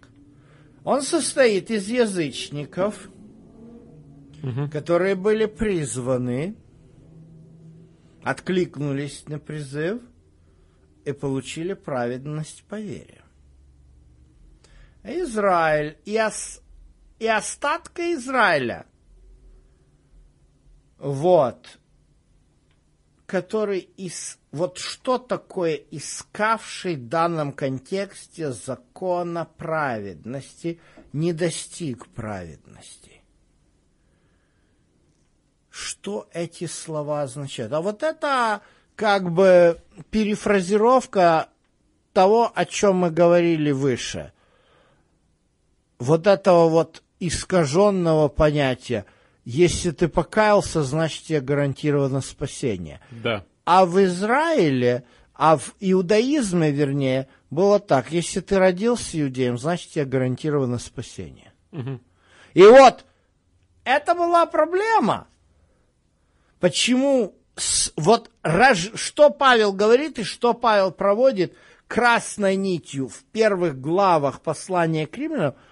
[0.85, 3.09] он состоит из язычников,
[4.43, 4.69] угу.
[4.71, 6.57] которые были призваны,
[8.23, 10.03] откликнулись на призыв
[11.05, 13.23] и получили праведность по вере.
[15.03, 16.61] Израиль и ос
[17.19, 18.87] и остатка Израиля.
[20.99, 21.79] Вот.
[23.27, 24.39] Который из...
[24.53, 30.81] Вот что такое искавший в данном контексте закона праведности
[31.13, 33.23] не достиг праведности?
[35.71, 37.73] Что эти слова означают?
[37.73, 38.61] А вот это
[38.95, 41.49] как бы перефразировка
[42.13, 44.33] того, о чем мы говорили выше.
[45.99, 49.05] Вот этого вот искаженного понятия.
[49.45, 53.01] Если ты покаялся, значит тебе гарантировано спасение.
[53.11, 53.45] Да.
[53.65, 58.11] А в Израиле, а в иудаизме, вернее, было так.
[58.11, 61.53] Если ты родился иудеем, значит тебе гарантировано спасение.
[61.73, 62.01] Угу.
[62.55, 63.05] И вот,
[63.85, 65.27] это была проблема.
[66.59, 67.35] Почему,
[67.97, 68.31] вот
[68.95, 71.55] что Павел говорит и что Павел проводит
[71.87, 75.55] красной нитью в первых главах послания к римлянам–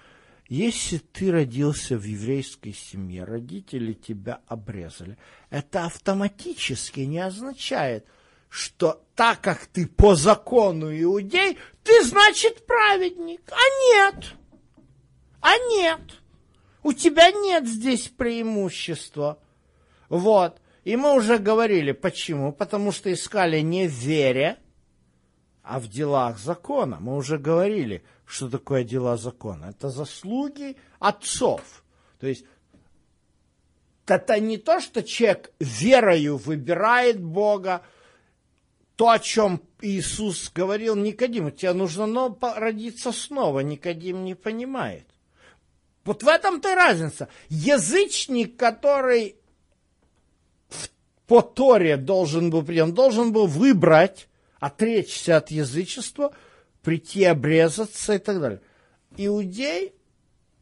[0.53, 5.17] если ты родился в еврейской семье, родители тебя обрезали,
[5.49, 8.05] это автоматически не означает,
[8.49, 13.41] что так как ты по закону иудей, ты значит праведник.
[13.51, 14.25] А нет.
[15.41, 16.01] А нет.
[16.83, 19.39] У тебя нет здесь преимущества.
[20.07, 20.61] Вот.
[20.83, 22.51] И мы уже говорили, почему.
[22.51, 24.59] Потому что искали не в вере,
[25.63, 26.99] а в делах закона.
[26.99, 29.65] Мы уже говорили, что такое дела закона.
[29.65, 31.83] Это заслуги отцов.
[32.19, 32.45] То есть
[34.05, 37.83] это не то, что человек верою выбирает Бога,
[38.95, 45.07] то, о чем Иисус говорил Никодиму, тебе нужно но родиться снова, Никодим не понимает.
[46.05, 47.29] Вот в этом-то и разница.
[47.49, 49.37] Язычник, который
[51.27, 54.27] по Торе должен был, он должен был выбрать,
[54.59, 56.35] отречься от язычества,
[56.83, 58.61] прийти обрезаться и так далее.
[59.17, 59.93] Иудей,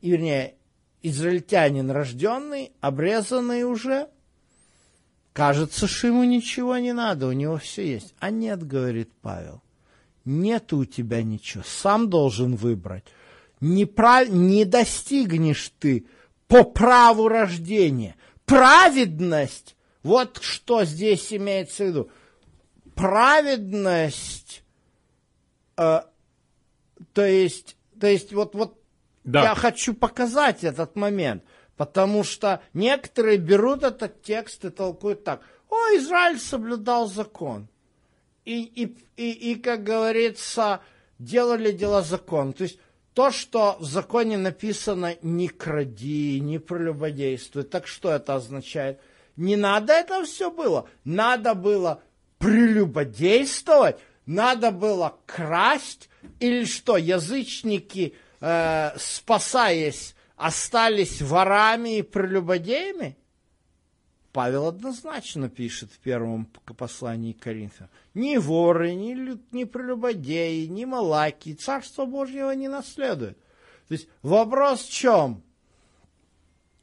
[0.01, 0.55] вернее,
[1.01, 4.07] израильтянин рожденный, обрезанный уже,
[5.33, 8.13] кажется, что ему ничего не надо, у него все есть.
[8.19, 9.61] А нет, говорит Павел,
[10.23, 13.05] нет у тебя ничего, сам должен выбрать.
[13.59, 14.29] Не, прав...
[14.29, 16.05] не достигнешь ты
[16.47, 18.15] по праву рождения.
[18.45, 22.09] Праведность, вот что здесь имеется в виду.
[22.95, 24.63] Праведность,
[25.77, 26.01] э,
[27.13, 28.77] то есть, то есть вот, вот
[29.23, 29.43] да.
[29.43, 31.43] Я хочу показать этот момент,
[31.77, 35.41] потому что некоторые берут этот текст и толкуют так.
[35.69, 37.67] О, Израиль соблюдал закон.
[38.45, 40.81] И, и, и, и как говорится,
[41.19, 42.53] делали дела закон.
[42.53, 42.79] То есть
[43.13, 48.99] то, что в законе написано «не кради», «не прелюбодействуй», так что это означает?
[49.35, 50.89] Не надо это все было.
[51.03, 52.01] Надо было
[52.39, 63.17] прелюбодействовать, надо было красть, или что, язычники– э, спасаясь, остались ворами и прелюбодеями?
[64.33, 66.45] Павел однозначно пишет в первом
[66.77, 67.89] послании к Коринфянам.
[68.13, 73.37] Ни воры, ни, ни прелюбодеи, ни малаки Царство Божьего не наследуют.
[73.87, 75.43] То есть вопрос в чем?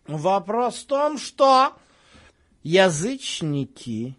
[0.07, 1.75] Вопрос в том, что
[2.63, 4.15] язычники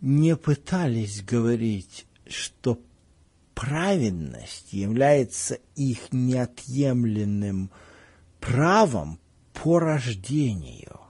[0.00, 2.80] не пытались говорить, что
[3.58, 7.72] праведность является их неотъемлемым
[8.38, 9.18] правом
[9.52, 11.00] по рождению.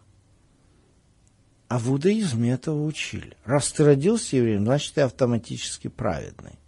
[1.69, 3.37] А в иудаизме этого учили.
[3.45, 6.59] Раз ты родился евреем, значит, ты автоматически праведный.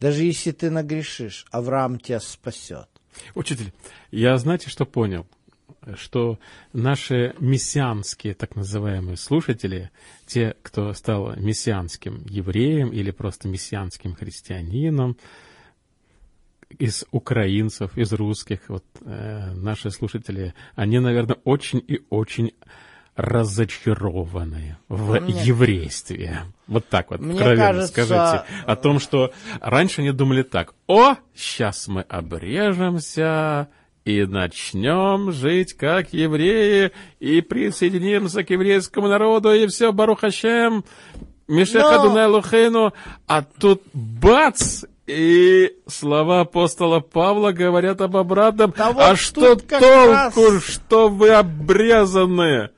[0.00, 2.88] Даже если ты нагрешишь, Авраам тебя спасет.
[3.34, 3.74] Учитель,
[4.10, 5.26] я знаете, что понял?
[5.94, 6.38] Что
[6.72, 9.90] наши мессианские, так называемые слушатели,
[10.26, 15.16] те, кто стал мессианским евреем или просто мессианским христианином,
[16.68, 22.52] из украинцев, из русских, вот э, наши слушатели, они, наверное, очень и очень
[23.14, 25.42] разочарованы в Мне...
[25.42, 26.42] еврействе.
[26.66, 27.86] Вот так вот, Мне откровенно кажется...
[27.86, 28.44] скажите.
[28.66, 33.68] О том, что раньше они думали так, о, сейчас мы обрежемся,
[34.06, 40.84] и начнем жить как евреи, и присоединимся к еврейскому народу, и все, Барухашем,
[41.48, 42.28] Мишеха Но...
[42.28, 42.92] Лухейну,
[43.26, 48.72] а тут бац, и слова апостола Павла говорят об обратном.
[48.76, 50.64] Да вот а что толку, раз...
[50.64, 52.70] что вы обрезаны?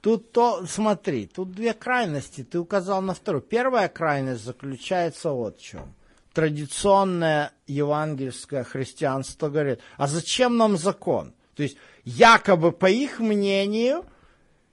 [0.00, 2.42] Тут то, смотри, тут две крайности.
[2.42, 3.42] Ты указал на вторую.
[3.42, 5.94] Первая крайность заключается вот в чем
[6.32, 11.34] традиционное евангельское христианство говорит, а зачем нам закон?
[11.54, 14.04] То есть якобы по их мнению,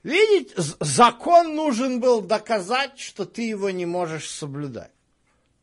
[0.02, 4.90] видите, закон нужен был доказать, что ты его не можешь соблюдать.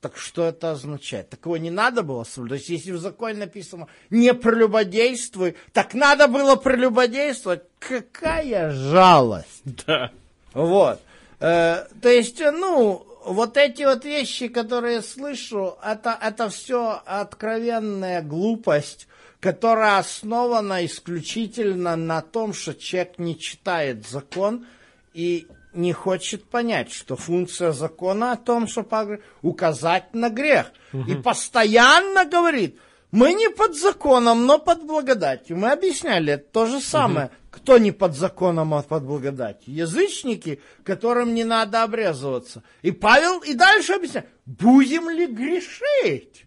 [0.01, 1.29] Так что это означает?
[1.29, 2.59] Так его не надо было соблюдать.
[2.67, 7.63] То есть, если в законе написано «не прелюбодействуй», так надо было прелюбодействовать.
[7.79, 9.63] Какая жалость!
[9.87, 10.11] Да.
[10.53, 11.01] Вот.
[11.39, 18.21] Э, то есть, ну, вот эти вот вещи, которые я слышу, это, это все откровенная
[18.21, 19.07] глупость,
[19.39, 24.65] которая основана исключительно на том, что человек не читает закон
[25.13, 30.71] и не хочет понять, что функция закона о том, чтобы указать на грех.
[30.93, 31.11] Угу.
[31.11, 32.79] И постоянно говорит,
[33.11, 35.57] мы не под законом, но под благодатью.
[35.57, 37.27] Мы объясняли, это то же самое.
[37.27, 37.33] Угу.
[37.51, 39.73] Кто не под законом, а под благодатью?
[39.73, 42.63] Язычники, которым не надо обрезываться.
[42.81, 46.45] И Павел и дальше объясняет, будем ли грешить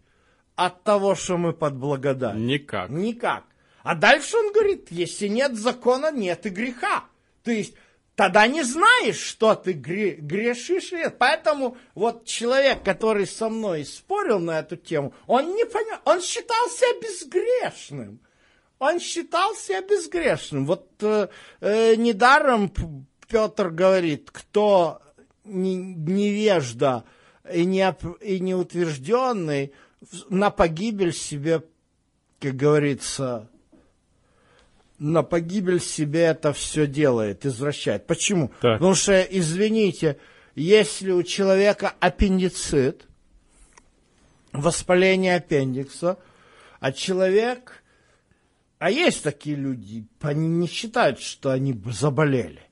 [0.54, 2.42] от того, что мы под благодатью?
[2.42, 2.90] Никак.
[2.90, 3.44] Никак.
[3.82, 7.04] А дальше он говорит, если нет закона, нет и греха.
[7.42, 7.74] То есть
[8.18, 10.92] тогда не знаешь, что ты грешишь.
[11.20, 16.68] Поэтому вот человек, который со мной спорил на эту тему, он не понял, он считал
[16.68, 18.18] себя безгрешным.
[18.80, 20.66] Он считал себя безгрешным.
[20.66, 21.28] Вот э,
[21.60, 22.72] э, недаром
[23.28, 25.00] Петр говорит, кто
[25.44, 27.04] не, невежда
[27.52, 29.72] и, не, и неутвержденный,
[30.28, 31.62] на погибель себе,
[32.40, 33.48] как говорится,
[34.98, 38.06] на погибель себе это все делает, извращает.
[38.06, 38.48] Почему?
[38.60, 38.78] Так.
[38.78, 40.18] Потому что, извините,
[40.54, 43.06] если у человека аппендицит,
[44.52, 46.18] воспаление аппендикса,
[46.80, 47.82] а человек,
[48.78, 52.62] а есть такие люди, они не считают, что они заболели.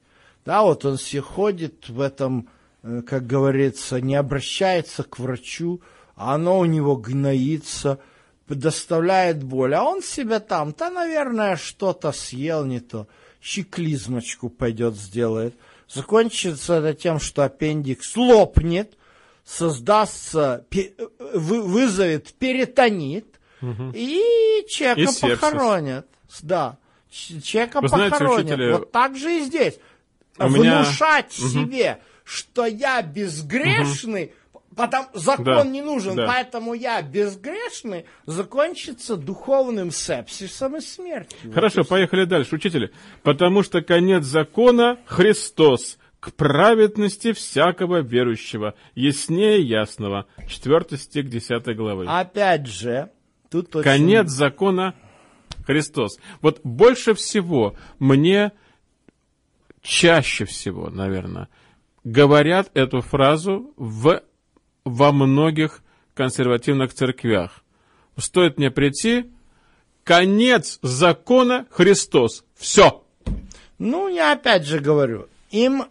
[0.45, 2.49] Да, вот он все ходит в этом,
[2.83, 5.81] э, как говорится, не обращается к врачу,
[6.15, 7.99] а оно у него гноится,
[8.55, 13.07] доставляет боль, а он себе там, то, наверное, что-то съел не то,
[13.43, 15.55] щеклизмочку пойдет сделает.
[15.89, 18.97] Закончится это тем, что аппендикс лопнет,
[19.45, 20.65] создастся,
[21.35, 23.27] вызовет перитонит,
[23.95, 26.07] и человека И похоронят.
[26.43, 26.79] Да,
[27.11, 28.47] человека Вы знаете, похоронят.
[28.47, 29.75] учителя, Вот так же и здесь.
[30.39, 34.33] у меня- Внушать себе, что я безгрешный,
[34.77, 36.27] Потом закон Да, не нужен, да.
[36.27, 41.51] поэтому я безгрешный, закончится духовным сепсисом и смертью.
[41.53, 42.93] Хорошо, поехали дальше, учитель.
[43.23, 50.27] Потому что конец закона— Христос, к праведности всякого верующего, яснее ясного.
[50.47, 52.05] Четвертый стих 10 главы.
[52.07, 53.11] Опять же,
[53.51, 53.85] тут очень...
[53.85, 54.95] Конец закона—
[55.67, 56.19] Христос.
[56.43, 58.53] Вот больше всего мне,
[59.81, 61.49] чаще всего, наверное,
[62.05, 64.23] говорят эту фразу в,
[64.87, 65.83] во многих
[66.15, 67.63] консервативных церквях.
[68.17, 69.27] Стоит мне прийти,
[70.05, 72.45] конец закона— Христос.
[72.55, 73.03] Все.
[73.79, 75.85] Ну, я опять же говорю, им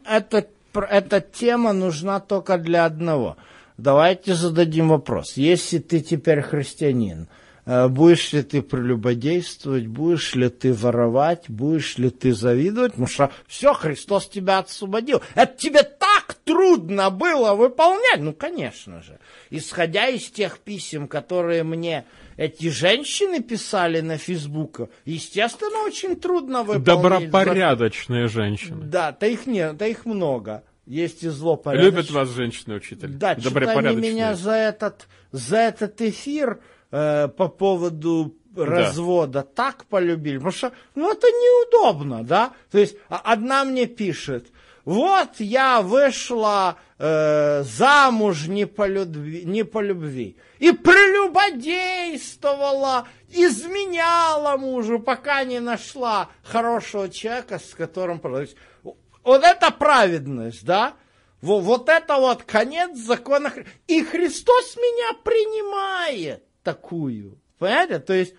[0.72, 3.36] пр- эта тема нужна только для одного.
[3.78, 5.34] Давайте зададим вопрос.
[5.36, 7.28] Если ты теперь христианин,
[7.66, 13.32] э, будешь ли ты прелюбодействовать, будешь ли ты воровать, будешь ли ты завидовать, потому что
[13.46, 15.22] все, Христос тебя освободил.
[15.36, 18.20] Это тебе так трудно было выполнять.
[18.20, 19.20] Ну, конечно же.
[19.50, 22.06] Исходя из тех писем, которые мне
[22.38, 26.86] эти женщины писали на Фейсбуке, естественно, очень трудно выполнить.
[26.86, 27.04] закон.
[27.04, 28.84] Добропорядочные женщины.
[28.84, 30.64] Да, да их нет, да их много.
[30.86, 31.92] Есть и злопорядочные.
[31.92, 33.10] Любят вас женщины, учитель.
[33.10, 36.60] Да, что-то они меня за этот, за этот эфир
[36.92, 42.54] э, по поводу развода так полюбили, потому что, ну, это неудобно, да?
[42.72, 44.48] То есть, а- одна мне пишет,
[44.86, 55.00] вот я вышла э, замуж не по, любви, не по любви и прелюбодействовала, изменяла мужу,
[55.00, 58.20] пока не нашла хорошего человека, с которым...
[58.20, 60.94] То есть, вот это праведность, да?
[61.42, 63.52] Во- Вот это вот конец закона.
[63.88, 67.38] И Христос меня принимает такую.
[67.60, 68.00] Понимаете?
[68.00, 68.34] То есть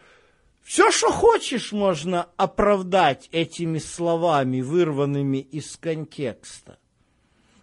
[0.66, 6.80] все, что хочешь, можно оправдать этими словами, вырванными из контекста.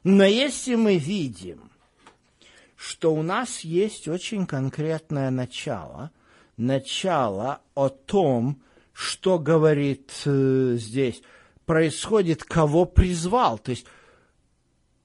[0.06, 1.70] Но если мы видим,
[2.78, 6.12] что у нас есть очень конкретное начало,
[6.56, 8.62] начало о том,
[8.94, 11.22] что говорит э, здесь,
[11.66, 13.60] происходит, кого призвал.
[13.60, 13.86] То есть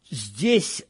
[0.08, 0.84] здесь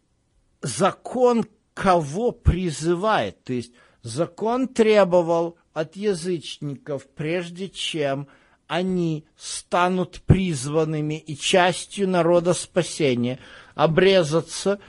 [0.60, 3.42] закон кого призывает.
[3.44, 8.26] То есть закон требовал от язычников, прежде чем
[8.66, 13.38] они станут призванными и частью народа спасения,
[13.76, 14.80] обрезаться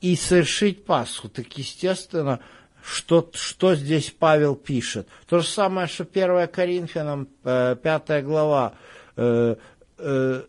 [0.00, 1.28] и совершить Пасху.
[1.28, 2.40] Так, естественно,
[2.82, 5.06] что, что здесь Павел пишет?
[5.28, 8.72] То же самое, что 1 Коринфянам, э, 5 глава.
[9.16, 9.56] э,
[9.98, 10.42] э,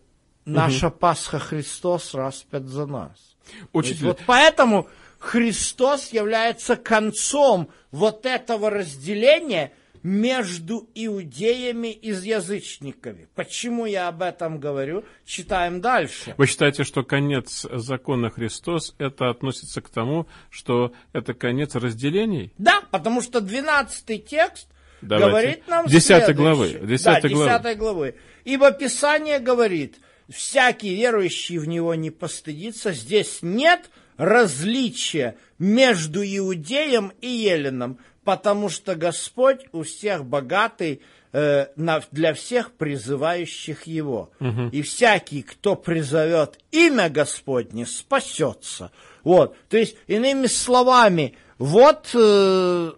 [0.45, 3.36] Наша Пасха Христос распят за нас.
[3.74, 4.88] Учитель, Вот поэтому
[5.20, 9.74] Христос является концом вот этого разделения
[10.04, 13.28] между иудеями и язычниками.
[13.36, 15.04] Почему я об этом говорю?
[15.26, 16.34] Читаем дальше.
[16.38, 22.54] вы считаете, что конец закона Христос, это относится к тому, что это конец разделений?
[22.58, 24.68] Да, потому что 12 текст
[25.02, 25.30] Давайте.
[25.30, 26.36] говорит нам 10 следующее.
[26.36, 27.64] главы, 10 да, главы.
[27.64, 28.16] 10 главы.
[28.45, 29.97] Ибо Писание говорит,
[30.30, 32.91] всякий верующий в него не постыдится.
[32.91, 38.00] Здесь нет различия между иудеем и еленом,
[38.30, 41.02] потому что Господь у всех богатый
[41.34, 44.30] э, на- для всех призывающих его.
[44.72, 48.92] И всякий, кто призовет имя Господне, спасется.
[49.24, 52.92] Вот, то есть, иными словами, вот э,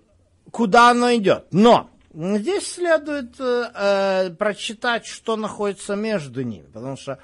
[0.52, 1.46] куда оно идет.
[1.52, 7.20] Но здесь следует э, э, прочитать, что находится между ними, потому что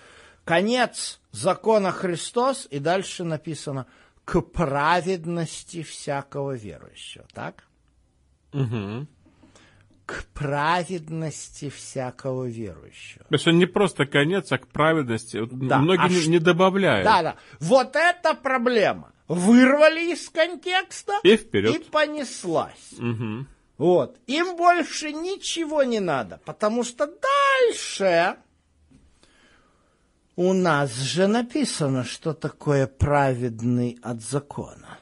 [0.46, 3.86] конец закона Христос, и дальше написано
[4.26, 7.64] к праведности всякого верующего, так?
[8.62, 9.08] Мгм.
[10.06, 13.26] К праведности всякого верующего.
[13.26, 15.46] То есть он не просто конец, а к праведности.
[15.52, 17.04] Да, Многие а не, ш- не добавляют.
[17.06, 17.36] Да, да.
[17.60, 19.12] Вот это проблема.
[19.28, 21.76] Вырвали из контекста И вперед.
[21.76, 22.94] и понеслась.
[22.98, 23.48] Мгм.
[23.78, 24.18] Вот.
[24.28, 27.06] Им больше ничего не надо, потому что
[27.68, 28.38] дальше
[30.38, 35.00] у нас же написано, что такое праведный от закона.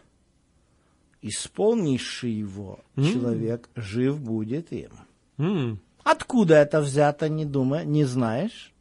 [1.28, 3.04] Исполнивший его М.
[3.12, 4.92] человек жив будет им.
[5.40, 8.72] М, Откуда это взято, не думай, не знаешь?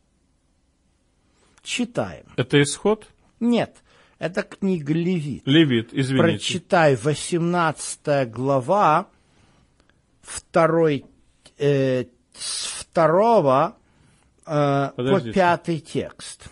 [1.62, 2.26] Читаем.
[2.36, 3.07] Это исход?
[3.40, 3.78] Нет,
[4.18, 5.47] это книга Левит.
[5.47, 6.22] Левит, извините.
[6.22, 9.07] Прочитай 18 глава,
[10.20, 11.07] второй,
[11.57, 12.05] э,
[12.36, 13.76] с второго
[14.45, 15.32] э, по Подождите.
[15.32, 16.51] пятый текст.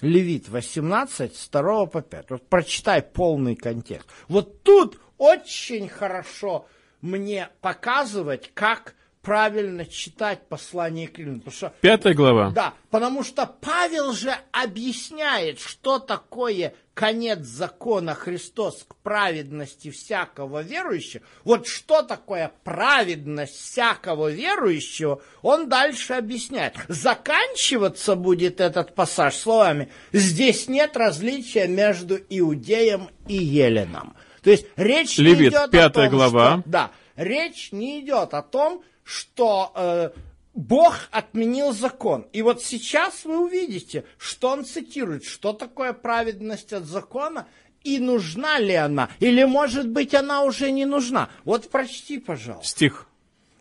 [0.00, 2.34] Левит 18, с второго по пятый.
[2.34, 4.08] Вот прочитай полный контекст.
[4.28, 6.66] Вот тут очень хорошо
[7.00, 8.94] мне показывать, как
[9.28, 11.40] правильно читать послание к римлянам.
[11.40, 12.50] Потому что Пятая глава.
[12.50, 21.22] да, потому что Павел же объясняет, что такое конец закона Христос к праведности всякого верующего.
[21.44, 26.74] Вот что такое праведность всякого верующего, он дальше объясняет.
[26.88, 34.16] Заканчиваться будет этот пассаж словами «Здесь нет различия между иудеем и еленом».
[34.42, 36.60] То есть речь не Левит, идет о пятая том, глава.
[36.60, 40.10] что- да, речь не идет о том, что э,
[40.52, 42.26] Бог отменил закон.
[42.34, 47.46] И вот сейчас вы увидите, что он цитирует, что такое праведность от закона
[47.82, 51.30] и нужна ли она, или, может быть, она уже не нужна.
[51.44, 52.68] Вот прочти, пожалуйста.
[52.68, 53.06] Стих.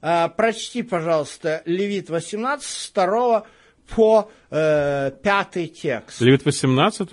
[0.02, 3.46] А, прочти, пожалуйста, Левит 18, с 2
[3.96, 6.20] по э, 5 текст.
[6.20, 7.10] Левит 18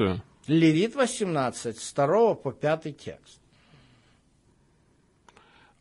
[0.48, 3.38] Левит 18, с 2 по 5 текст.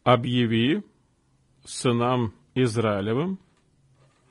[0.04, 0.84] объяви
[1.66, 3.40] сынам Израилевым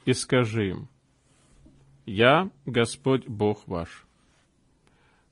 [0.05, 0.89] и скажи им,
[2.07, 4.07] «Я Господь Бог ваш.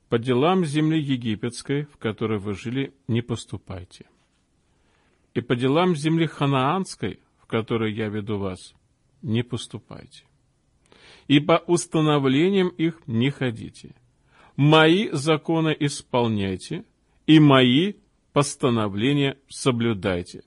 [0.09, 4.05] По делам земли египетской, в которой вы жили, не поступайте.
[5.33, 8.73] И по делам земли ханаанской, в которой я веду вас,
[9.21, 10.25] не поступайте.
[11.27, 13.95] И по установлениям их не ходите.
[14.57, 16.83] Мои законы исполняйте,
[17.25, 17.93] и мои
[18.33, 20.43] постановления соблюдайте,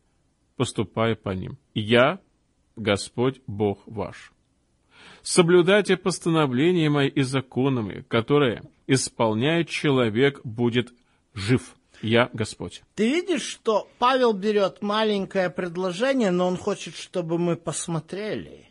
[0.56, 1.56] поступая по ним.
[1.74, 2.20] Я
[2.76, 4.32] Господь Бог ваш.
[5.22, 10.92] Соблюдайте постановления мои и законы мои, которые исполняет человек, будет
[11.34, 11.76] жив.
[12.02, 12.82] Я Господь.
[12.94, 18.68] Ты видишь, что Павел берет маленькое предложение, но он хочет, чтобы мы посмотрели.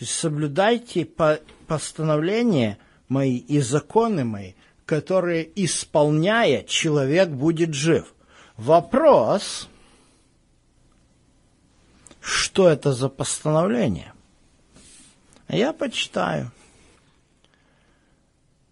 [0.00, 4.54] Соблюдайте по- постановления мои и законы мои,
[4.84, 8.12] которые, исполняя, человек будет жив.
[8.56, 9.68] Вопрос,
[12.24, 14.14] что это за постановление?
[15.48, 16.50] Я почитаю.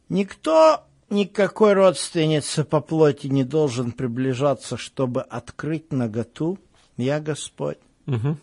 [0.08, 6.58] Никто, никакой родственнице по плоти не должен приближаться, чтобы открыть наготу.
[6.96, 7.78] Я Господь.
[8.06, 8.38] Мгм.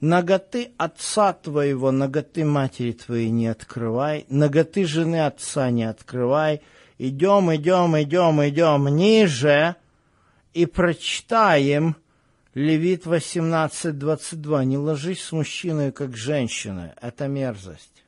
[0.00, 6.62] Ноготы отца твоего, ноготы матери твоей не открывай, ноготы жены отца не открывай.
[6.96, 9.76] Идем, идем, идем, идем ниже
[10.54, 11.96] и прочитаем
[12.54, 14.64] Левит 18.22.
[14.64, 16.94] Не ложись с мужчиной, как женщина.
[17.00, 18.04] Это мерзость.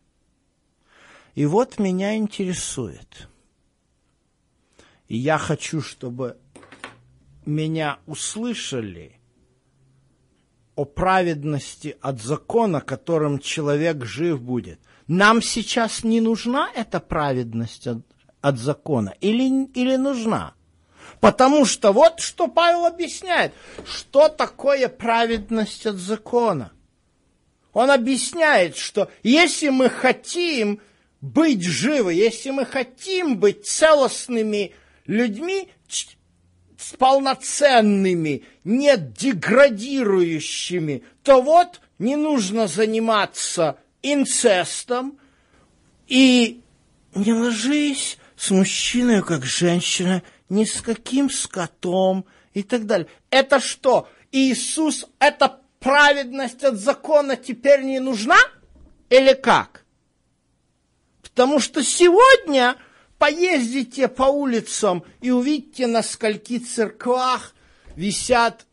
[1.34, 3.28] И вот меня интересует.
[5.06, 6.38] И я хочу, чтобы
[7.46, 9.18] меня услышали
[10.74, 14.80] о праведности от закона, которым человек жив будет.
[15.06, 18.04] Нам сейчас не нужна эта праведность от,
[18.40, 20.54] от закона или, или нужна?
[21.20, 23.52] Потому что вот что Павел объясняет,
[23.86, 26.72] что такое праведность от закона.
[27.72, 30.80] Он объясняет, что если мы хотим
[31.20, 34.74] быть живы, если мы хотим быть целостными
[35.06, 35.68] людьми,
[36.82, 45.18] с полноценными, не деградирующими, то вот не нужно заниматься инцестом
[46.08, 46.60] и
[47.14, 52.24] не ложись с мужчиной, как женщина, ни с каким скотом
[52.54, 53.08] и так далее.
[53.30, 54.08] Это что?
[54.30, 58.38] Иисус, эта праведность от закона теперь не нужна?
[59.10, 59.84] Или как?
[61.22, 62.76] Потому что сегодня
[63.18, 67.54] поездите по улицам и увидите, на скольки церквах
[67.96, 68.66] висят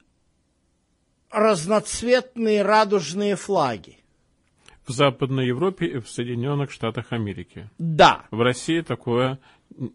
[1.30, 4.00] разноцветные радужные флаги.
[4.88, 7.70] В Западной Европе и в Соединенных Штатах Америки.
[7.78, 8.26] Да.
[8.32, 9.40] В России такое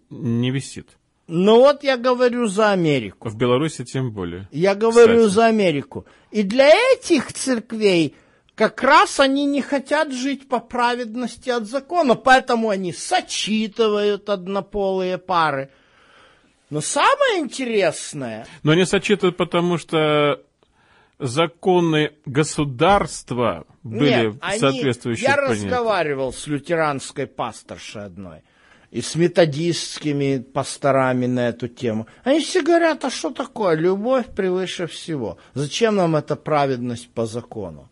[0.08, 0.96] не висит.
[1.26, 3.28] Но вот я говорю за Америку.
[3.30, 4.46] В Беларуси тем более.
[4.52, 5.32] Я говорю Кстати.
[5.32, 6.06] за Америку.
[6.30, 8.14] И для этих церквей
[8.54, 15.70] как раз они не хотят жить по праведности от закона, поэтому они сочитывают однополые пары,
[16.70, 18.46] Но самое интересное...
[18.62, 20.40] Но они сочетывают, потому что
[21.18, 25.64] законы государства были Нет, они- соответствующие Я понятия.
[25.64, 28.42] разговаривал с лютеранской пасторшей одной
[28.94, 32.06] и с методистскими пасторами на эту тему.
[32.22, 33.74] Они все говорят, а что такое?
[33.74, 35.36] Любовь превыше всего.
[35.52, 37.88] Зачем нам эта праведность по закону?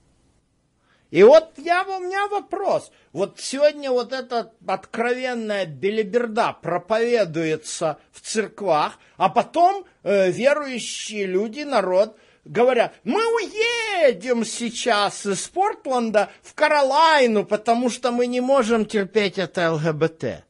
[1.10, 2.92] И вот я, у меня вопрос.
[3.12, 12.16] Вот сегодня вот эта откровенная белиберда проповедуется в церквах, а потом э, верующие люди, народ,
[12.44, 19.72] говорят, мы уедем сейчас из Портленда в Каролайну, потому что мы не можем терпеть это
[19.72, 20.44] ЛГБТ.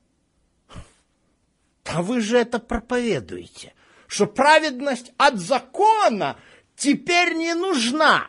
[1.85, 3.75] А вы же это проповедуете,
[4.07, 6.37] что праведность от закона
[6.77, 8.27] теперь не нужна.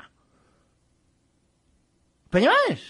[2.30, 2.90] Понимаешь?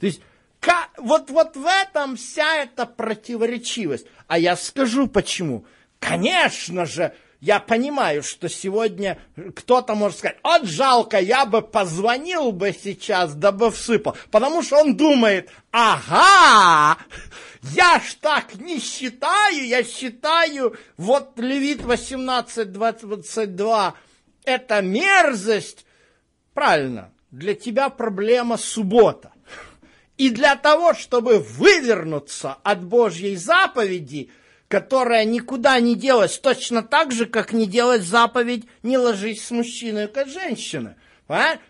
[0.00, 0.22] То есть
[0.60, 4.06] ка- вот, вот в этом вся эта противоречивость.
[4.26, 5.66] А я скажу почему.
[6.00, 9.18] Конечно же, я понимаю, что сегодня
[9.54, 14.16] кто-то может сказать, от жалко, я бы позвонил бы сейчас, да бы всыпал.
[14.30, 16.98] Потому что он думает, ага,
[17.62, 23.94] я ж так не считаю, я считаю, вот Левит 18, 22,
[24.44, 25.86] это мерзость.
[26.54, 29.32] Правильно, для тебя проблема суббота.
[30.18, 34.30] И для того, чтобы вывернуться от Божьей заповеди,
[34.68, 40.08] которая никуда не делась, точно так же, как не делать заповедь «не ложись с мужчиной,
[40.08, 40.96] как женщина».
[41.26, 41.60] Понимаешь?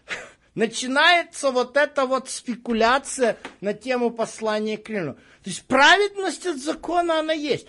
[0.54, 5.16] Начинается вот эта вот спекуляция на тему послания к римлянам.
[5.42, 7.66] То есть праведность от закона она есть.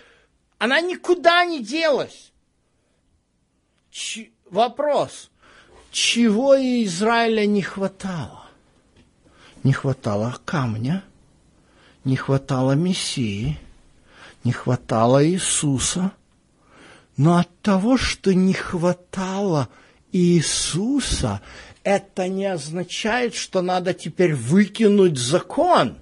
[0.60, 2.32] Она никуда не делась.
[3.91, 5.32] Ч- Вопрос.
[5.91, 8.45] Чего и Израиля не хватало?
[9.64, 11.04] Не хватало камня,
[12.04, 13.58] не хватало Мессии,
[14.44, 16.12] не хватало Иисуса.
[17.18, 19.70] Но от того, что не хватало
[20.12, 21.41] Иисуса,
[21.84, 25.98] это не означает, что надо теперь выкинуть закон.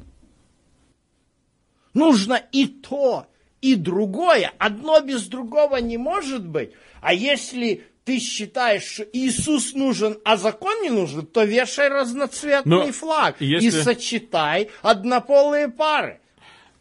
[1.93, 3.25] Нужно и то,
[3.61, 4.51] и другое.
[4.57, 6.71] Одно без другого не может быть.
[7.01, 12.91] А если ты считаешь, что Иисус нужен, а закон не нужен, то вешай разноцветный Но
[12.91, 16.19] флаг если- и сочетай однополые пары.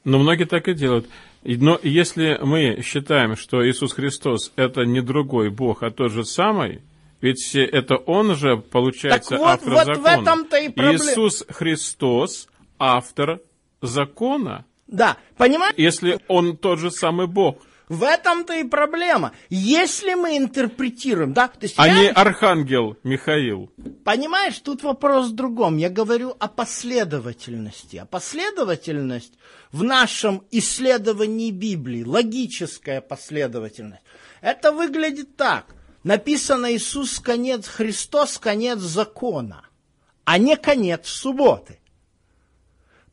[0.05, 1.07] Но многие так и делают.
[1.43, 6.81] Но если мы считаем, что Иисус Христос это не другой Бог, а тот же самый,
[7.21, 10.23] ведь это Он же, получается, Так вот- автор вот в закона.
[10.23, 11.05] этом-то и проблема.
[11.05, 13.41] Иисус Христос автор
[13.83, 15.75] закона, Да, понимаешь?
[15.77, 17.59] если Он тот же самый Бог,
[17.89, 19.33] В этом-то и проблема.
[19.49, 23.69] Если мы интерпретируем, да, то есть а я- не архангел Михаил.
[24.05, 25.77] Понимаешь, тут вопрос в другом.
[25.77, 27.97] Я говорю о последовательности.
[27.97, 29.33] А последовательность
[29.73, 34.05] в нашем исследовании Библии, логическая последовательность,
[34.41, 35.75] это выглядит так.
[36.05, 39.65] Написано Иисус конец, Христос конец закона,
[40.25, 41.81] а не конец субботы.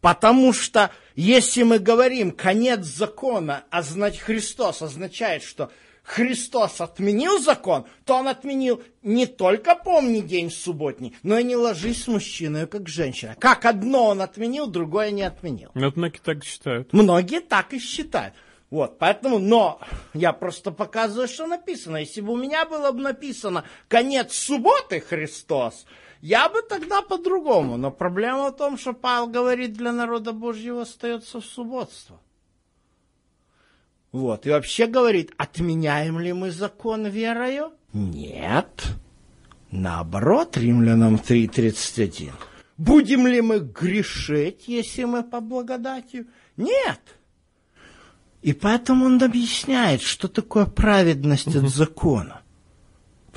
[0.02, 5.72] Потому что если мы говорим конец закона, а значит Христос означает, что
[6.04, 12.04] Христос отменил закон, то он отменил не только помни день субботний, но и не ложись
[12.04, 13.36] с мужчиной, как женщина.
[13.40, 15.72] Как одно он отменил, другое не отменил.
[15.74, 16.94] Вот многие так считают.
[16.94, 18.36] Многие так и считают.
[18.70, 19.80] Вот, поэтому, но
[20.14, 21.98] я просто показываю, что написано.
[21.98, 25.86] Если бы у меня было бы написано конец субботы Христос,
[26.22, 27.78] я бы тогда по-другому.
[27.78, 32.20] Но проблема в том, что Павел говорит, для народа Божьего остается субботство.
[34.12, 37.74] Вот, и вообще говорит, отменяем ли мы закон верою?
[37.94, 38.86] Нет.
[39.72, 42.32] Наоборот, римлянам 3.31.
[42.78, 46.28] Будем ли мы грешить, если мы по благодатию?
[46.56, 47.02] Нет.
[48.42, 52.42] И поэтому он объясняет, что такое праведность от закона.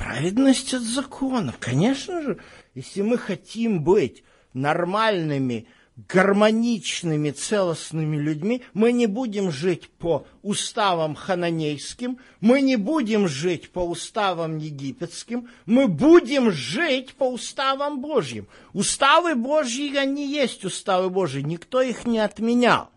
[0.00, 2.38] Праведность от закона, конечно же,
[2.74, 4.24] если мы хотим быть
[4.54, 5.66] нормальными,
[6.08, 13.80] гармоничными, целостными людьми, мы не будем жить по уставам хананейским, мы не будем жить по
[13.80, 18.48] уставам египетским, мы будем жить по уставам Божьим.
[18.72, 22.88] Уставы Божьи, они есть уставы Божьи, никто их не отменял.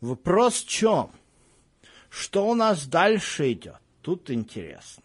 [0.00, 1.10] Вопрос в чем?
[2.10, 3.78] Что у нас дальше идет?
[4.02, 5.03] Тут интересно.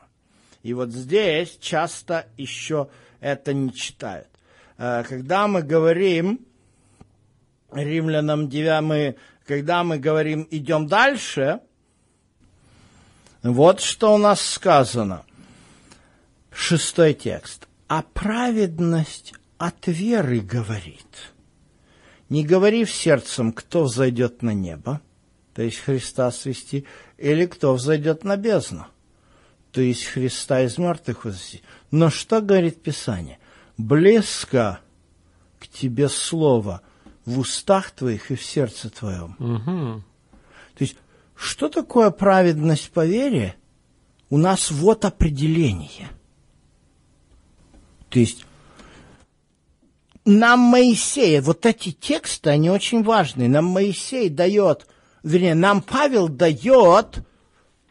[0.64, 4.28] И вот здесь часто еще это не читают.
[4.78, 6.46] Э, Когда мы говорим,
[7.72, 9.16] римлянам 9, мы,
[9.46, 11.62] когда мы говорим, идем дальше,
[13.42, 15.24] вот что у нас сказано.
[16.52, 17.68] Шестой текст.
[17.88, 21.34] А праведность от веры говорит.
[22.30, 25.02] Не говори в сердцем, кто зайдет на небо,
[25.54, 26.86] то есть Христа свести,
[27.18, 28.86] или кто взойдет на бездну,
[29.72, 31.62] то есть Христа из мертвых возвести.
[31.92, 33.40] Но что говорит Писание?
[33.78, 34.80] Близко
[35.60, 36.82] к тебе слово
[37.26, 39.36] в устах твоих и в сердце твоем.
[39.40, 40.04] Угу.
[40.76, 40.96] То есть,
[41.36, 43.56] что такое праведность по вере?
[44.30, 46.10] У нас вот определение.
[48.10, 48.46] То есть,
[50.26, 53.48] нам Моисей, вот эти тексты, они очень важны.
[53.48, 54.88] Нам Моисей дает,
[55.24, 57.24] вернее, нам Павел дает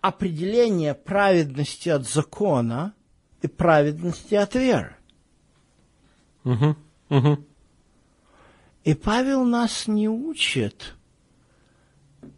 [0.00, 2.94] определение праведности от закона
[3.42, 4.96] и праведности от веры.
[6.44, 6.76] Угу.
[7.10, 7.44] Угу.
[8.84, 10.94] И Павел нас не учит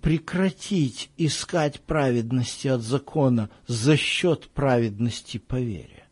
[0.00, 6.06] прекратить искать праведности от закона за счет праведности по вере.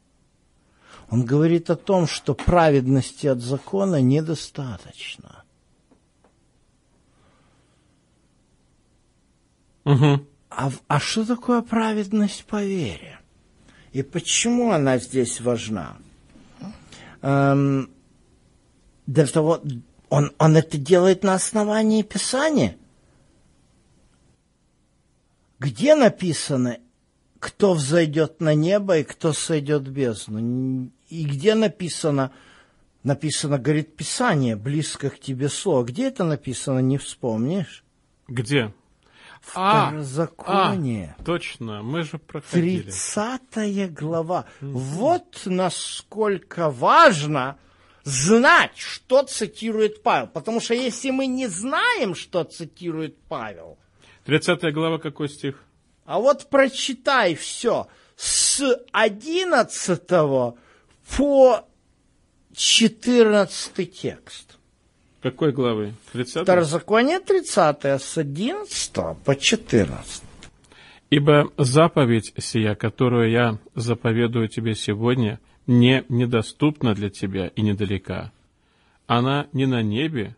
[1.11, 5.45] Он говорит о том, что праведности от закона недостаточно.
[9.85, 10.27] Угу.
[10.59, 13.21] А, а что такое праведность по вере?
[13.93, 15.99] И почему она здесь важна?
[17.23, 17.89] Эм,
[19.07, 19.63] для того,
[20.09, 22.77] он, он это делает на основании Писания.
[25.61, 26.79] Где написано,
[27.39, 30.91] кто взойдет на небо и кто сойдет в бездну?
[31.09, 32.33] И где написано,
[33.05, 35.85] написано, говорит Писание, близко к тебе слово.
[35.85, 37.85] Где это написано, не вспомнишь?
[38.27, 38.75] Где?
[39.55, 41.17] А, Второзаконие.
[41.19, 42.83] А, точно, мы же проходили.
[42.83, 44.45] Тридцатая глава.
[44.61, 47.59] Вот насколько важно
[48.05, 50.29] знать, что цитирует Павел.
[50.29, 53.79] Потому что если мы не знаем, что цитирует Павел...
[54.25, 55.63] 30 глава, какой стих?
[56.05, 57.87] А вот прочитай все
[58.17, 58.63] с
[58.93, 60.03] 11
[61.17, 61.65] по
[62.55, 64.48] 14 текст.
[65.31, 65.93] Какой главы?
[66.13, 66.45] 30?
[66.45, 68.93] Второзаконие 30, с 11
[69.25, 70.23] по 14.
[71.11, 78.33] «Ибо заповедь сия, которую я заповедую тебе сегодня, не недоступна для тебя и недалека.
[79.07, 80.35] Она не на небе,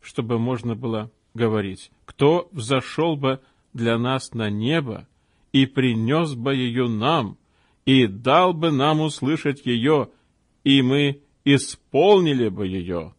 [0.00, 3.40] чтобы можно было говорить, кто взошел бы
[3.74, 5.06] для нас на небо
[5.52, 7.36] и принес бы ее нам,
[7.84, 10.08] и дал бы нам услышать ее,
[10.64, 13.12] и мы исполнили бы ее.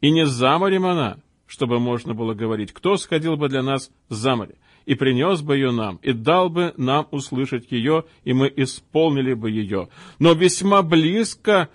[0.00, 4.36] И не за морем она, чтобы можно было говорить, кто сходил бы для нас за
[4.36, 9.34] море, и принес бы ее нам, и дал бы нам услышать ее, и мы исполнили
[9.34, 9.88] бы ее.
[10.18, 11.68] Но весьма близко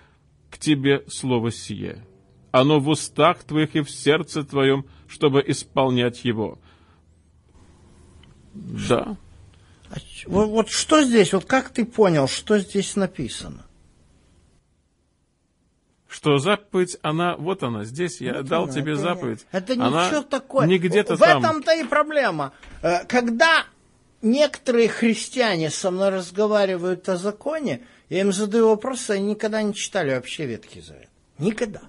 [0.50, 2.06] к тебе слово сие.
[2.52, 6.58] Оно в устах твоих и в сердце твоем, чтобы исполнять его.
[8.54, 9.16] Да.
[9.90, 9.96] А
[10.26, 13.64] вот, вот что здесь, вот как ты понял, что здесь написано?
[16.12, 19.46] Что заповедь, она, вот она, здесь я Вот дал она, тебе это, заповедь.
[19.50, 20.66] Это она ничего такое.
[20.66, 21.38] Не где-то В там.
[21.38, 22.52] этом-то и проблема.
[22.82, 23.64] Э, Когда
[24.20, 27.80] некоторые христиане со мной разговаривают о законе,
[28.10, 31.08] я им задаю вопросы, они никогда не читали вообще Ветхий Завет.
[31.38, 31.80] Никогда.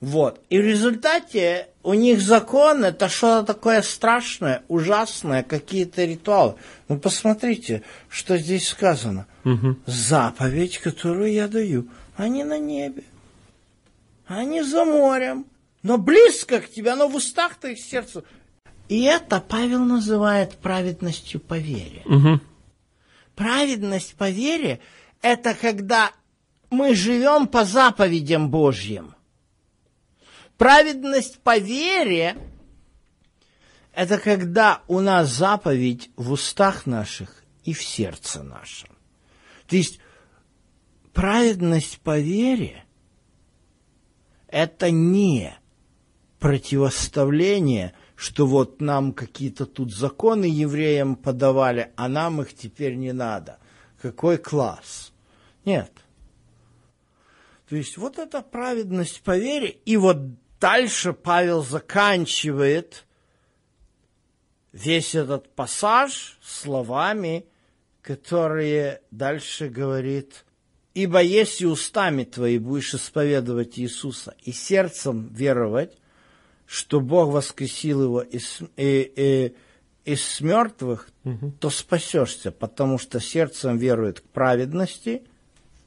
[0.00, 0.40] Вот.
[0.48, 6.54] И в результате у них закон это что-то такое страшное, ужасное, какие-то ритуалы.
[6.86, 9.26] Ну, посмотрите, что здесь сказано.
[9.86, 11.88] Заповедь, которую я даю,
[12.18, 13.04] они на небе.
[14.26, 15.46] Они за морем.
[15.82, 18.24] Но близко к тебе, оно в устах твоих сердцу.
[18.88, 22.02] И это Павел называет праведностью по вере.
[22.04, 22.42] Мгм.
[23.36, 24.80] Праведность по вере–
[25.22, 26.10] это когда
[26.70, 29.14] мы живем по заповедям Божьим.
[30.56, 32.36] Праведность по вере–
[33.94, 38.90] это когда у нас заповедь в устах наших и в сердце нашем.
[39.68, 40.00] То есть
[41.18, 42.84] праведность по вере–
[44.46, 45.52] это не
[46.38, 53.58] противоставление, что вот нам какие-то тут законы евреям подавали, а нам их теперь не надо.
[54.00, 55.12] Какой класс?
[55.64, 55.90] Нет.
[57.68, 60.18] То есть вот это праведность по вере, и вот
[60.60, 63.06] дальше Павел заканчивает
[64.70, 67.44] весь этот пассаж словами,
[68.02, 70.44] которые дальше говорит,
[71.02, 75.92] «Ибо если устами твои будешь исповедовать Иисуса и сердцем веровать,
[76.66, 81.08] что Бог воскресил его из, и- и- из мертвых,
[81.60, 85.22] то спасешься, потому что сердцем верует к праведности».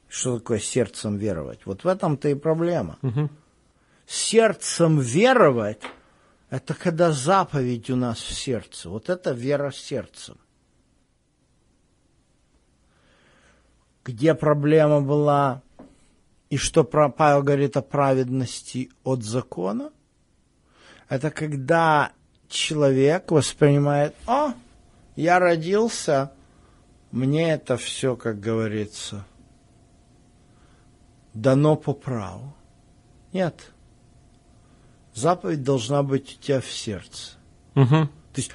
[0.08, 1.60] Что такое сердцем веровать?
[1.66, 2.98] Вот в этом-то и проблема.
[4.06, 5.82] Сердцем веровать–
[6.50, 8.88] это когда заповедь у нас в сердце.
[8.88, 10.36] Вот это вера сердцем.
[14.04, 15.62] Где проблема была,
[16.50, 19.90] и что Павел говорит о праведности от закона,
[21.08, 22.12] это когда
[22.48, 24.54] человек воспринимает, а,
[25.14, 26.32] я родился,
[27.10, 29.24] мне это все, как говорится,
[31.34, 32.54] дано по праву.
[33.32, 33.72] Нет.
[35.14, 37.32] Заповедь должна быть у тебя в сердце.
[37.74, 37.88] Угу.
[37.88, 38.52] То есть,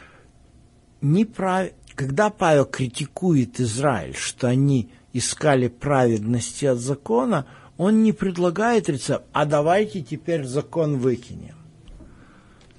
[1.02, 1.69] неправ...
[1.95, 7.45] когда Павел критикует Израиль, что они искали праведности от закона,
[7.77, 11.56] он не предлагает рецепт, а давайте теперь закон выкинем.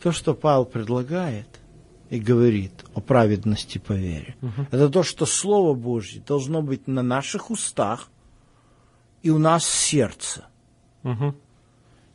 [0.02, 1.48] То, что Павел предлагает
[2.10, 4.66] и говорит о праведности по вере, угу.
[4.70, 8.08] это то, что Слово Божье должно быть на наших устах
[9.22, 10.46] и у нас в сердце.
[11.04, 11.34] Угу.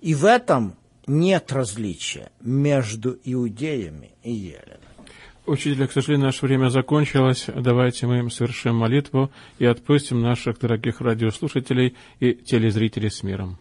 [0.02, 0.76] И в этом
[1.06, 4.93] нет различия между иудеями и еленами.
[5.46, 7.48] Учитель, к сожалению, наше время закончилось.
[7.54, 9.30] Давайте мы им совершим молитву
[9.60, 13.58] и отпустим наших дорогих радиослушателей и телезрителей с миром.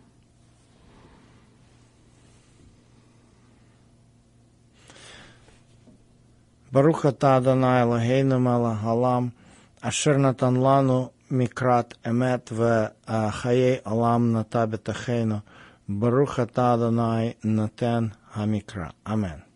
[6.70, 9.32] Баруха таданай Адонай Лагейну Малахалам,
[9.80, 15.42] Аширна Танлану Микрат Эмет в а, Хаей Алам Натабе Тахейну,
[15.88, 18.94] Баруха таданай Адонай Натен амикра.
[19.04, 19.51] Аминь.